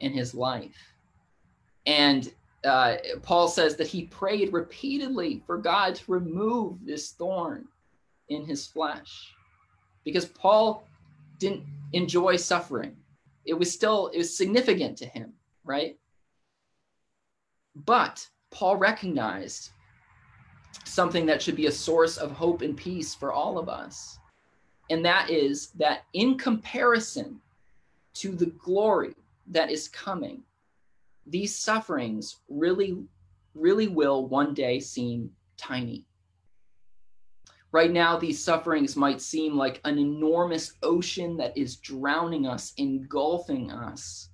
in 0.00 0.12
his 0.12 0.34
life. 0.34 0.76
And 1.86 2.32
uh, 2.64 2.96
Paul 3.22 3.48
says 3.48 3.76
that 3.76 3.86
he 3.86 4.04
prayed 4.04 4.52
repeatedly 4.52 5.42
for 5.46 5.58
God 5.58 5.94
to 5.96 6.12
remove 6.12 6.84
this 6.84 7.12
thorn 7.12 7.66
in 8.28 8.44
his 8.44 8.66
flesh 8.66 9.32
because 10.04 10.26
Paul 10.26 10.86
didn't 11.38 11.64
enjoy 11.92 12.36
suffering. 12.36 12.96
It 13.44 13.54
was 13.54 13.72
still 13.72 14.08
it 14.08 14.18
was 14.18 14.36
significant 14.36 14.98
to 14.98 15.06
him, 15.06 15.32
right? 15.64 15.96
But 17.74 18.26
Paul 18.50 18.76
recognized 18.76 19.70
something 20.84 21.26
that 21.26 21.42
should 21.42 21.56
be 21.56 21.66
a 21.66 21.72
source 21.72 22.16
of 22.16 22.32
hope 22.32 22.62
and 22.62 22.76
peace 22.76 23.14
for 23.14 23.32
all 23.32 23.58
of 23.58 23.68
us. 23.68 24.18
And 24.90 25.04
that 25.04 25.30
is 25.30 25.68
that 25.72 26.04
in 26.14 26.38
comparison 26.38 27.40
to 28.14 28.32
the 28.32 28.46
glory 28.46 29.14
that 29.48 29.70
is 29.70 29.88
coming, 29.88 30.42
these 31.26 31.54
sufferings 31.54 32.36
really, 32.48 33.04
really 33.54 33.88
will 33.88 34.26
one 34.26 34.54
day 34.54 34.80
seem 34.80 35.30
tiny. 35.56 36.06
Right 37.70 37.92
now, 37.92 38.16
these 38.16 38.42
sufferings 38.42 38.96
might 38.96 39.20
seem 39.20 39.54
like 39.54 39.80
an 39.84 39.98
enormous 39.98 40.72
ocean 40.82 41.36
that 41.36 41.56
is 41.56 41.76
drowning 41.76 42.46
us, 42.46 42.72
engulfing 42.78 43.70
us. 43.70 44.30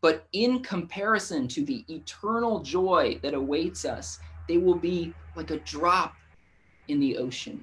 But 0.00 0.26
in 0.32 0.60
comparison 0.60 1.48
to 1.48 1.64
the 1.64 1.84
eternal 1.88 2.60
joy 2.60 3.18
that 3.22 3.34
awaits 3.34 3.84
us, 3.84 4.18
they 4.46 4.58
will 4.58 4.76
be 4.76 5.12
like 5.34 5.50
a 5.50 5.58
drop 5.58 6.14
in 6.86 7.00
the 7.00 7.16
ocean. 7.16 7.62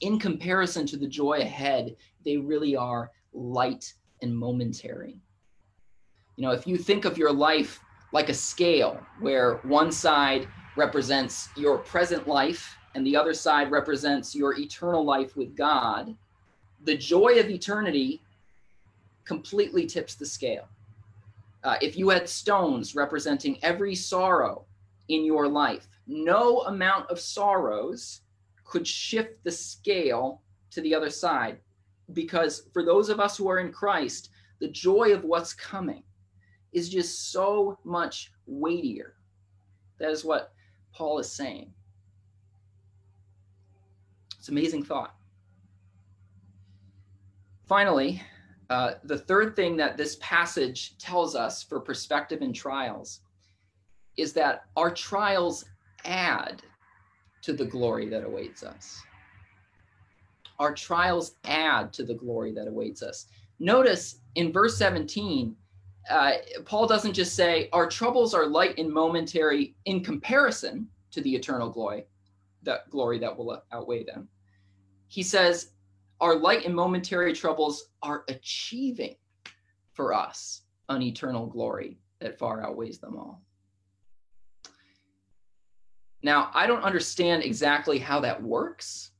In 0.00 0.18
comparison 0.18 0.86
to 0.86 0.96
the 0.96 1.06
joy 1.06 1.40
ahead, 1.40 1.96
they 2.24 2.36
really 2.36 2.74
are 2.74 3.10
light 3.32 3.92
and 4.22 4.36
momentary. 4.36 5.20
You 6.36 6.42
know, 6.42 6.52
if 6.52 6.66
you 6.66 6.78
think 6.78 7.04
of 7.04 7.18
your 7.18 7.32
life 7.32 7.80
like 8.12 8.28
a 8.28 8.34
scale 8.34 9.00
where 9.20 9.56
one 9.64 9.92
side 9.92 10.48
represents 10.76 11.48
your 11.56 11.78
present 11.78 12.26
life 12.26 12.76
and 12.94 13.06
the 13.06 13.16
other 13.16 13.34
side 13.34 13.70
represents 13.70 14.34
your 14.34 14.58
eternal 14.58 15.04
life 15.04 15.36
with 15.36 15.56
God, 15.56 16.16
the 16.84 16.96
joy 16.96 17.38
of 17.38 17.50
eternity 17.50 18.22
completely 19.24 19.84
tips 19.84 20.14
the 20.14 20.24
scale. 20.24 20.68
Uh, 21.68 21.76
if 21.82 21.98
you 21.98 22.08
had 22.08 22.26
stones 22.26 22.94
representing 22.94 23.62
every 23.62 23.94
sorrow 23.94 24.64
in 25.08 25.22
your 25.22 25.46
life, 25.46 25.86
no 26.06 26.60
amount 26.60 27.10
of 27.10 27.20
sorrows 27.20 28.22
could 28.64 28.86
shift 28.86 29.44
the 29.44 29.50
scale 29.50 30.40
to 30.70 30.80
the 30.80 30.94
other 30.94 31.10
side. 31.10 31.58
Because 32.14 32.70
for 32.72 32.82
those 32.82 33.10
of 33.10 33.20
us 33.20 33.36
who 33.36 33.50
are 33.50 33.58
in 33.58 33.70
Christ, 33.70 34.30
the 34.60 34.68
joy 34.68 35.12
of 35.12 35.24
what's 35.24 35.52
coming 35.52 36.04
is 36.72 36.88
just 36.88 37.32
so 37.32 37.78
much 37.84 38.32
weightier. 38.46 39.16
That 39.98 40.10
is 40.10 40.24
what 40.24 40.54
Paul 40.94 41.18
is 41.18 41.30
saying. 41.30 41.70
It's 44.38 44.48
amazing 44.48 44.84
thought. 44.84 45.14
Finally, 47.66 48.22
uh, 48.70 48.92
the 49.04 49.18
third 49.18 49.56
thing 49.56 49.76
that 49.76 49.96
this 49.96 50.16
passage 50.20 50.96
tells 50.98 51.34
us 51.34 51.62
for 51.62 51.80
perspective 51.80 52.42
in 52.42 52.52
trials 52.52 53.20
is 54.16 54.32
that 54.34 54.64
our 54.76 54.90
trials 54.90 55.64
add 56.04 56.62
to 57.42 57.52
the 57.52 57.64
glory 57.64 58.08
that 58.08 58.24
awaits 58.24 58.62
us. 58.62 59.00
Our 60.58 60.74
trials 60.74 61.36
add 61.44 61.92
to 61.94 62.04
the 62.04 62.14
glory 62.14 62.52
that 62.52 62.66
awaits 62.66 63.02
us. 63.02 63.26
Notice 63.60 64.20
in 64.34 64.52
verse 64.52 64.76
17, 64.76 65.54
uh, 66.10 66.32
Paul 66.64 66.86
doesn't 66.86 67.12
just 67.12 67.34
say 67.34 67.68
our 67.72 67.88
troubles 67.88 68.34
are 68.34 68.46
light 68.46 68.78
and 68.78 68.92
momentary 68.92 69.76
in 69.84 70.02
comparison 70.02 70.88
to 71.12 71.20
the 71.20 71.34
eternal 71.34 71.70
glory, 71.70 72.06
that 72.64 72.90
glory 72.90 73.18
that 73.20 73.36
will 73.36 73.62
outweigh 73.72 74.04
them 74.04 74.28
he 75.08 75.22
says, 75.22 75.70
Our 76.20 76.36
light 76.36 76.64
and 76.64 76.74
momentary 76.74 77.32
troubles 77.32 77.90
are 78.02 78.24
achieving 78.28 79.16
for 79.92 80.12
us 80.12 80.62
an 80.88 81.02
eternal 81.02 81.46
glory 81.46 81.98
that 82.20 82.38
far 82.38 82.64
outweighs 82.64 82.98
them 82.98 83.16
all. 83.16 83.42
Now, 86.22 86.50
I 86.52 86.66
don't 86.66 86.82
understand 86.82 87.44
exactly 87.44 87.98
how 87.98 88.20
that 88.20 88.42
works. 88.42 89.12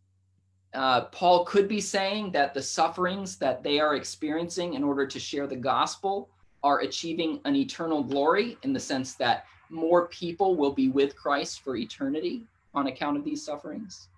Uh, 0.75 1.03
Paul 1.07 1.45
could 1.45 1.69
be 1.69 1.81
saying 1.81 2.33
that 2.33 2.55
the 2.55 2.63
sufferings 2.63 3.37
that 3.37 3.63
they 3.63 3.79
are 3.79 3.95
experiencing 3.95 4.75
in 4.75 4.83
order 4.83 5.07
to 5.07 5.21
share 5.21 5.47
the 5.47 5.57
gospel 5.57 6.29
are 6.65 6.81
achieving 6.81 7.41
an 7.45 7.55
eternal 7.55 8.03
glory 8.03 8.59
in 8.65 8.73
the 8.73 8.81
sense 8.81 9.15
that 9.15 9.45
more 9.71 10.09
people 10.09 10.57
will 10.57 10.73
be 10.73 10.89
with 10.89 11.15
Christ 11.15 11.61
for 11.61 11.77
eternity 11.77 12.45
on 12.75 12.89
account 12.89 13.17
of 13.17 13.25
these 13.25 13.45
sufferings 13.45 14.09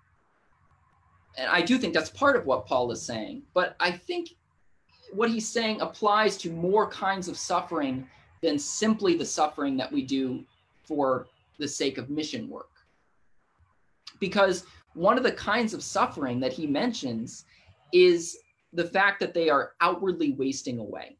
and 1.37 1.49
I 1.49 1.61
do 1.61 1.77
think 1.77 1.93
that's 1.93 2.09
part 2.09 2.35
of 2.35 2.45
what 2.45 2.65
Paul 2.65 2.91
is 2.91 3.01
saying. 3.01 3.43
But 3.53 3.75
I 3.79 3.91
think 3.91 4.29
what 5.13 5.29
he's 5.29 5.47
saying 5.47 5.81
applies 5.81 6.37
to 6.37 6.51
more 6.51 6.89
kinds 6.89 7.27
of 7.27 7.37
suffering 7.37 8.07
than 8.41 8.57
simply 8.57 9.15
the 9.15 9.25
suffering 9.25 9.77
that 9.77 9.91
we 9.91 10.01
do 10.01 10.43
for 10.83 11.27
the 11.57 11.67
sake 11.67 11.97
of 11.97 12.09
mission 12.09 12.49
work. 12.49 12.69
Because 14.19 14.65
one 14.93 15.17
of 15.17 15.23
the 15.23 15.31
kinds 15.31 15.73
of 15.73 15.83
suffering 15.83 16.39
that 16.39 16.53
he 16.53 16.67
mentions 16.67 17.45
is 17.93 18.37
the 18.73 18.85
fact 18.85 19.19
that 19.19 19.33
they 19.33 19.49
are 19.49 19.73
outwardly 19.81 20.33
wasting 20.33 20.79
away. 20.79 21.17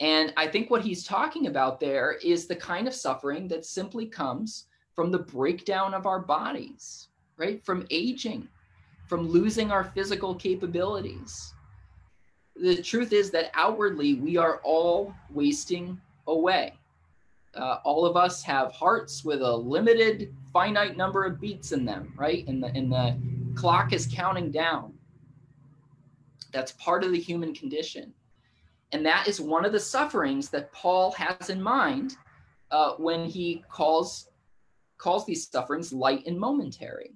And 0.00 0.32
I 0.36 0.48
think 0.48 0.70
what 0.70 0.82
he's 0.82 1.04
talking 1.04 1.46
about 1.46 1.80
there 1.80 2.18
is 2.22 2.46
the 2.46 2.56
kind 2.56 2.88
of 2.88 2.94
suffering 2.94 3.48
that 3.48 3.64
simply 3.64 4.06
comes 4.06 4.66
from 4.94 5.10
the 5.10 5.20
breakdown 5.20 5.94
of 5.94 6.06
our 6.06 6.20
bodies, 6.20 7.08
right? 7.36 7.64
From 7.64 7.86
aging, 7.90 8.48
from 9.06 9.28
losing 9.28 9.70
our 9.70 9.84
physical 9.84 10.34
capabilities. 10.34 11.52
The 12.56 12.82
truth 12.82 13.12
is 13.12 13.30
that 13.32 13.50
outwardly 13.54 14.14
we 14.14 14.36
are 14.36 14.60
all 14.62 15.14
wasting 15.30 16.00
away. 16.26 16.74
Uh, 17.54 17.78
all 17.84 18.04
of 18.04 18.16
us 18.16 18.42
have 18.42 18.72
hearts 18.72 19.24
with 19.24 19.40
a 19.40 19.56
limited, 19.56 20.34
finite 20.52 20.96
number 20.96 21.24
of 21.24 21.40
beats 21.40 21.72
in 21.72 21.84
them, 21.84 22.12
right? 22.16 22.46
And 22.48 22.62
the, 22.62 22.68
and 22.68 22.90
the 22.90 23.16
clock 23.54 23.92
is 23.92 24.08
counting 24.12 24.50
down. 24.50 24.92
That's 26.52 26.72
part 26.72 27.04
of 27.04 27.12
the 27.12 27.20
human 27.20 27.54
condition. 27.54 28.12
And 28.92 29.04
that 29.06 29.26
is 29.26 29.40
one 29.40 29.64
of 29.64 29.72
the 29.72 29.80
sufferings 29.80 30.48
that 30.50 30.72
Paul 30.72 31.12
has 31.12 31.50
in 31.50 31.60
mind 31.60 32.16
uh, 32.70 32.92
when 32.92 33.24
he 33.24 33.64
calls, 33.68 34.30
calls 34.98 35.26
these 35.26 35.48
sufferings 35.48 35.92
light 35.92 36.24
and 36.26 36.38
momentary. 36.38 37.12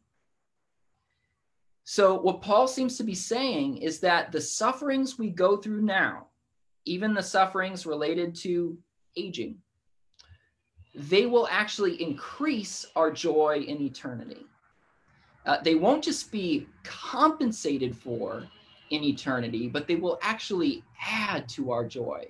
So, 1.90 2.20
what 2.20 2.42
Paul 2.42 2.68
seems 2.68 2.98
to 2.98 3.02
be 3.02 3.14
saying 3.14 3.78
is 3.78 3.98
that 4.00 4.30
the 4.30 4.42
sufferings 4.42 5.18
we 5.18 5.30
go 5.30 5.56
through 5.56 5.80
now, 5.80 6.26
even 6.84 7.14
the 7.14 7.22
sufferings 7.22 7.86
related 7.86 8.34
to 8.42 8.76
aging, 9.16 9.56
they 10.94 11.24
will 11.24 11.48
actually 11.50 12.02
increase 12.02 12.84
our 12.94 13.10
joy 13.10 13.64
in 13.66 13.80
eternity. 13.80 14.44
Uh, 15.46 15.62
they 15.62 15.76
won't 15.76 16.04
just 16.04 16.30
be 16.30 16.66
compensated 16.84 17.96
for 17.96 18.46
in 18.90 19.02
eternity, 19.02 19.66
but 19.66 19.88
they 19.88 19.96
will 19.96 20.18
actually 20.20 20.84
add 21.02 21.48
to 21.48 21.70
our 21.70 21.86
joy 21.86 22.22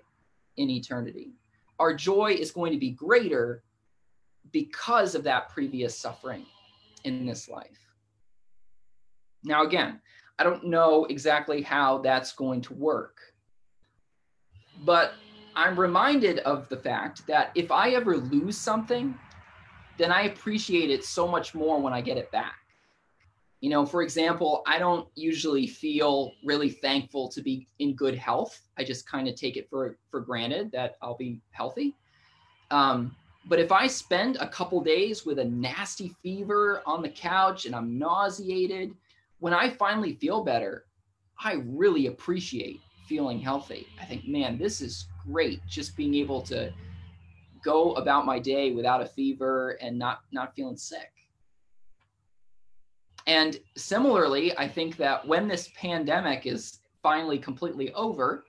in 0.57 0.71
eternity. 0.71 1.33
Our 1.81 1.95
joy 1.95 2.37
is 2.39 2.53
going 2.53 2.71
to 2.75 2.79
be 2.79 2.91
greater 2.91 3.65
because 4.53 5.17
of 5.17 5.25
that 5.25 5.49
previous 5.49 5.99
suffering 5.99 6.47
in 7.03 7.27
this 7.27 7.49
life. 7.49 7.88
Now, 9.45 9.65
again, 9.65 10.01
I 10.39 10.45
don't 10.45 10.65
know 10.65 11.05
exactly 11.07 11.63
how 11.63 11.99
that's 11.99 12.33
going 12.33 12.61
to 12.63 12.75
work, 12.75 13.19
but 14.85 15.13
I'm 15.57 15.79
reminded 15.79 16.39
of 16.41 16.69
the 16.69 16.77
fact 16.77 17.27
that 17.27 17.51
if 17.55 17.73
I 17.73 17.91
ever 17.91 18.17
lose 18.17 18.57
something, 18.57 19.19
then 19.97 20.13
I 20.13 20.23
appreciate 20.23 20.91
it 20.91 21.05
so 21.05 21.27
much 21.27 21.55
more 21.55 21.81
when 21.81 21.93
I 21.93 22.01
get 22.01 22.17
it 22.17 22.31
back. 22.31 22.55
You 23.61 23.71
know, 23.71 23.85
for 23.85 24.03
example, 24.03 24.63
I 24.69 24.79
don't 24.79 25.09
usually 25.17 25.67
feel 25.67 26.33
really 26.45 26.71
thankful 26.71 27.29
to 27.31 27.43
be 27.43 27.67
in 27.81 27.97
good 27.97 28.15
health. 28.17 28.61
I 28.79 28.85
just 28.85 29.09
kind 29.09 29.27
of 29.27 29.35
take 29.35 29.57
it 29.57 29.69
for 29.69 29.99
for 30.11 30.21
granted 30.21 30.71
that 30.73 30.97
I'll 31.03 31.17
be 31.17 31.41
healthy. 31.51 31.97
Um, 32.71 33.17
but 33.47 33.59
if 33.59 33.73
I 33.73 33.89
spend 33.89 34.37
a 34.37 34.47
couple 34.47 34.81
days 34.81 35.27
with 35.27 35.41
a 35.41 35.45
nasty 35.45 36.15
fever 36.23 36.83
on 36.87 37.03
the 37.03 37.09
couch 37.09 37.67
and 37.67 37.75
I'm 37.75 37.99
nauseated, 37.99 38.95
when 39.41 39.55
I 39.55 39.71
finally 39.71 40.15
feel 40.15 40.45
better, 40.45 40.85
I 41.43 41.63
really 41.67 42.07
appreciate 42.07 42.81
feeling 43.09 43.41
healthy. 43.41 43.87
I 44.01 44.05
think, 44.05 44.27
man, 44.27 44.59
this 44.59 44.81
is 44.81 45.07
great. 45.25 45.61
Just 45.67 45.97
being 45.97 46.15
able 46.15 46.43
to 46.43 46.73
go 47.65 47.93
about 47.95 48.27
my 48.27 48.39
day 48.39 48.73
without 48.73 49.03
a 49.03 49.07
fever 49.07 49.79
and 49.81 49.99
not 49.99 50.21
not 50.33 50.55
feeling 50.55 50.77
sick. 50.77 51.13
And 53.27 53.61
similarly, 53.77 54.57
I 54.57 54.67
think 54.69 54.97
that 54.97 55.27
when 55.27 55.49
this 55.49 55.71
pandemic 55.77 56.47
is 56.47 56.79
finally 57.03 57.39
completely 57.39 57.93
over, 57.93 58.45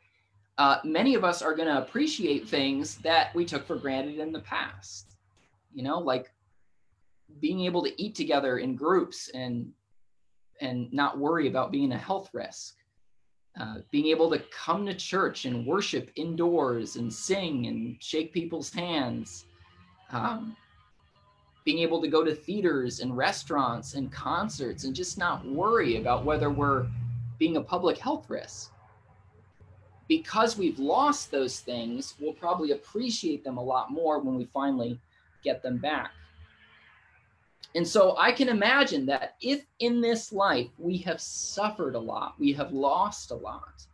uh, 0.58 0.78
many 0.84 1.15
of 1.15 1.23
us 1.23 1.41
are 1.41 1.54
going 1.54 1.67
to 1.67 1.82
appreciate 1.82 2.47
things 2.47 2.95
that 2.97 3.34
we 3.36 3.45
took 3.45 3.67
for 3.67 3.75
granted 3.75 4.19
in 4.19 4.32
the 4.32 4.39
past. 4.39 5.15
You 5.73 5.84
know, 5.84 5.99
like 5.99 6.32
being 7.39 7.62
able 7.65 7.84
to 7.84 8.02
eat 8.02 8.15
together 8.15 8.58
in 8.58 8.75
groups 8.75 9.30
and 9.34 9.71
and 10.62 10.91
not 10.93 11.17
worry 11.17 11.48
about 11.48 11.72
being 11.72 11.91
a 11.91 11.98
health 11.98 12.30
risk. 12.34 12.76
Uh, 13.60 13.78
being 13.91 14.08
able 14.08 14.30
to 14.30 14.41
come 14.52 14.86
to 14.86 14.93
church 14.93 15.45
and 15.45 15.65
worship 15.65 16.12
indoors 16.15 16.95
and 16.95 17.12
sing 17.12 17.67
and 17.67 17.98
shake 18.00 18.32
people's 18.32 18.72
hands. 18.72 19.45
Um, 20.12 20.56
being 21.65 21.80
able 21.80 22.02
to 22.02 22.08
go 22.08 22.24
to 22.24 22.34
theaters 22.34 23.00
and 23.00 23.15
restaurants 23.15 23.95
and 23.95 24.12
concerts 24.12 24.86
and 24.86 24.95
just 24.95 25.17
not 25.17 25.45
worry 25.45 25.98
about 25.98 26.26
whether 26.26 26.50
we're 26.50 26.88
being 27.38 27.58
a 27.58 27.62
public 27.62 27.98
health 27.98 28.30
risk. 28.30 28.72
Because 30.08 30.58
we've 30.58 30.80
lost 30.80 31.30
those 31.30 31.60
things, 31.60 32.15
we'll 32.19 32.34
probably 32.34 32.72
appreciate 32.72 33.43
them 33.43 33.58
a 33.58 33.63
lot 33.63 33.91
more 33.91 34.19
when 34.19 34.36
we 34.36 34.45
finally 34.45 35.00
get 35.43 35.62
them 35.62 35.78
back. 35.78 36.12
And 37.76 37.88
so 37.88 38.15
I 38.17 38.32
can 38.32 38.50
imagine 38.50 39.06
that 39.08 39.36
if 39.41 39.65
in 39.80 40.02
this 40.02 40.32
life 40.34 40.69
we 40.78 40.98
have 41.00 41.22
suffered 41.22 41.95
a 41.95 42.00
lot, 42.00 42.36
we 42.39 42.52
have 42.54 42.72
lost 42.72 43.32
a 43.32 43.36
lot, 43.36 43.86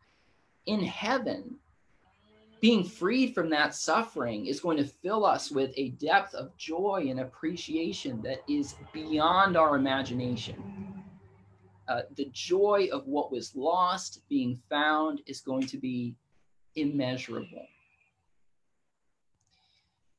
in 0.65 0.81
heaven, 0.81 1.57
being 2.61 2.83
freed 2.83 3.35
from 3.35 3.49
that 3.49 3.75
suffering 3.75 4.47
is 4.47 4.59
going 4.59 4.77
to 4.77 4.85
fill 4.85 5.25
us 5.25 5.51
with 5.51 5.71
a 5.75 5.89
depth 5.91 6.33
of 6.33 6.55
joy 6.57 7.05
and 7.09 7.19
appreciation 7.19 8.21
that 8.23 8.41
is 8.47 8.75
beyond 8.93 9.57
our 9.57 9.75
imagination. 9.75 11.03
Uh, 11.87 12.01
the 12.15 12.25
joy 12.31 12.87
of 12.91 13.05
what 13.05 13.31
was 13.31 13.55
lost 13.55 14.21
being 14.29 14.59
found 14.69 15.21
is 15.27 15.41
going 15.41 15.67
to 15.67 15.77
be 15.77 16.15
immeasurable. 16.75 17.67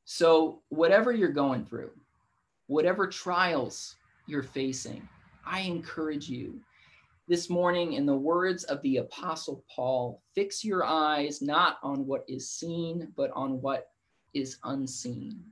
So, 0.05 0.61
whatever 0.69 1.11
you're 1.11 1.33
going 1.33 1.65
through, 1.65 1.91
whatever 2.67 3.07
trials 3.07 3.95
you're 4.27 4.43
facing, 4.43 5.07
I 5.45 5.61
encourage 5.61 6.29
you 6.29 6.59
this 7.29 7.49
morning, 7.49 7.93
in 7.93 8.05
the 8.05 8.15
words 8.15 8.63
of 8.65 8.81
the 8.83 8.97
Apostle 8.97 9.65
Paul, 9.69 10.21
fix 10.33 10.63
your 10.63 10.85
eyes 10.85 11.41
not 11.41 11.77
on 11.83 12.05
what 12.05 12.23
is 12.29 12.49
seen, 12.49 13.11
but 13.17 13.31
on 13.31 13.61
what 13.61 13.89
is 14.33 14.59
unseen. 14.63 15.43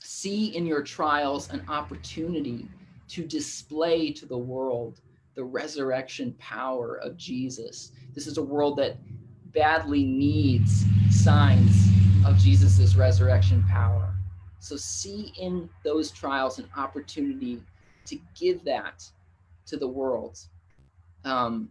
See 0.00 0.56
in 0.56 0.64
your 0.64 0.82
trials 0.82 1.50
an 1.50 1.62
opportunity 1.68 2.66
to 3.08 3.26
display 3.26 4.10
to 4.12 4.24
the 4.24 4.38
world 4.38 5.02
the 5.34 5.44
resurrection 5.44 6.34
power 6.38 6.96
of 7.02 7.18
Jesus. 7.18 7.92
This 8.14 8.26
is 8.26 8.38
a 8.38 8.42
world 8.42 8.78
that 8.78 8.96
badly 9.52 10.02
needs 10.02 10.86
signs 11.10 11.88
of 12.26 12.38
Jesus' 12.38 12.94
resurrection 12.94 13.62
power. 13.68 14.14
So 14.62 14.76
see 14.76 15.32
in 15.36 15.68
those 15.82 16.12
trials 16.12 16.60
an 16.60 16.68
opportunity 16.76 17.60
to 18.06 18.16
give 18.38 18.62
that 18.62 19.04
to 19.66 19.76
the 19.76 19.88
world. 19.88 20.38
Um, 21.24 21.68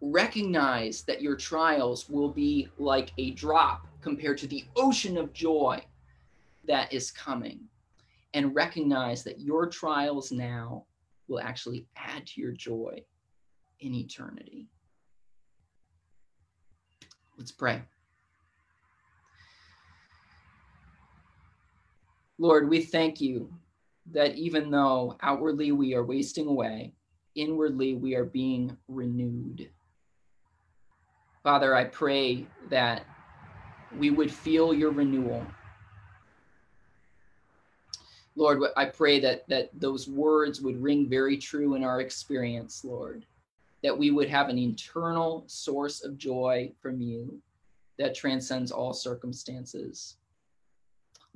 recognize 0.00 1.02
that 1.02 1.20
your 1.20 1.36
trials 1.36 2.08
will 2.08 2.30
be 2.30 2.68
like 2.78 3.12
a 3.18 3.32
drop 3.32 3.86
compared 4.00 4.38
to 4.38 4.46
the 4.46 4.64
ocean 4.74 5.18
of 5.18 5.34
joy 5.34 5.84
that 6.66 6.90
is 6.94 7.10
coming. 7.10 7.60
And 8.32 8.54
recognize 8.54 9.22
that 9.24 9.40
your 9.40 9.66
trials 9.66 10.32
now 10.32 10.86
will 11.28 11.40
actually 11.40 11.86
add 11.94 12.26
to 12.28 12.40
your 12.40 12.52
joy 12.52 13.04
in 13.80 13.94
eternity. 13.94 14.66
Let's 17.36 17.52
pray. 17.52 17.82
Lord, 22.38 22.68
we 22.68 22.82
thank 22.82 23.20
you 23.20 23.52
that 24.12 24.34
even 24.36 24.70
though 24.70 25.16
outwardly 25.22 25.72
we 25.72 25.94
are 25.94 26.04
wasting 26.04 26.46
away, 26.46 26.92
inwardly 27.34 27.94
we 27.94 28.14
are 28.14 28.24
being 28.24 28.76
renewed. 28.88 29.70
Father, 31.42 31.74
I 31.74 31.84
pray 31.84 32.46
that 32.70 33.06
we 33.98 34.10
would 34.10 34.32
feel 34.32 34.74
your 34.74 34.90
renewal. 34.90 35.46
Lord, 38.34 38.60
I 38.76 38.84
pray 38.84 39.18
that, 39.20 39.48
that 39.48 39.70
those 39.72 40.08
words 40.08 40.60
would 40.60 40.82
ring 40.82 41.08
very 41.08 41.38
true 41.38 41.74
in 41.74 41.84
our 41.84 42.00
experience, 42.00 42.84
Lord, 42.84 43.24
that 43.82 43.96
we 43.96 44.10
would 44.10 44.28
have 44.28 44.50
an 44.50 44.58
internal 44.58 45.44
source 45.46 46.04
of 46.04 46.18
joy 46.18 46.70
from 46.82 47.00
you 47.00 47.40
that 47.98 48.14
transcends 48.14 48.70
all 48.70 48.92
circumstances. 48.92 50.16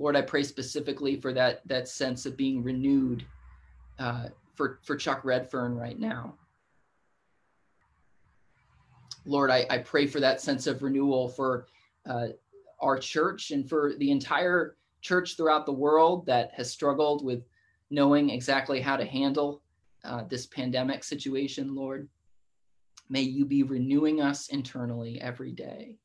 Lord, 0.01 0.17
I 0.17 0.23
pray 0.23 0.43
specifically 0.43 1.17
for 1.17 1.35
that 1.35 1.61
that 1.69 1.87
sense 1.87 2.25
of 2.25 2.35
being 2.35 2.65
renewed 2.65 3.23
uh, 3.99 4.29
for 4.55 4.81
for 4.83 4.97
Chuck 4.97 5.25
Redfern 5.25 5.77
right 5.77 5.99
now. 5.99 6.37
Lord, 9.27 9.51
I, 9.51 9.67
I 9.69 9.77
pray 9.77 10.07
for 10.07 10.19
that 10.19 10.41
sense 10.41 10.67
of 10.67 10.83
renewal 10.83 11.29
for 11.29 11.67
uh, 12.09 12.29
our 12.81 12.99
church 12.99 13.51
and 13.51 13.69
for 13.69 13.93
the 13.99 14.11
entire 14.11 14.77
church 15.03 15.37
throughout 15.37 15.67
the 15.67 15.73
world 15.73 16.25
that 16.25 16.53
has 16.55 16.71
struggled 16.71 17.23
with 17.23 17.45
knowing 17.91 18.31
exactly 18.31 18.81
how 18.81 18.97
to 18.97 19.05
handle 19.05 19.61
uh, 20.05 20.25
this 20.31 20.47
pandemic 20.47 21.05
situation, 21.05 21.75
Lord. 21.75 22.09
May 23.11 23.21
you 23.21 23.45
be 23.45 23.65
renewing 23.65 24.23
us 24.23 24.49
internally 24.49 25.21
every 25.21 25.53
day. 25.53 25.99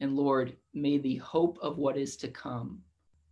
And 0.00 0.16
Lord, 0.16 0.56
may 0.72 0.98
the 0.98 1.16
hope 1.16 1.58
of 1.62 1.78
what 1.78 1.96
is 1.96 2.16
to 2.18 2.28
come 2.28 2.82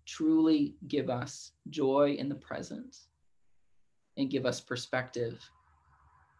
truly 0.07 0.75
give 0.89 1.11
us 1.11 1.53
joy 1.71 2.17
in 2.19 2.29
the 2.29 2.35
present 2.35 2.97
and 4.17 4.31
give 4.31 4.47
us 4.47 4.61
perspective 4.61 5.41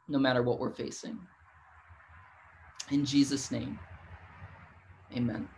no 0.09 0.19
matter 0.19 0.43
what 0.43 0.59
we're 0.59 0.71
facing. 0.73 1.19
In 2.91 3.05
Jesus' 3.05 3.51
name, 3.51 3.79
amen. 5.15 5.49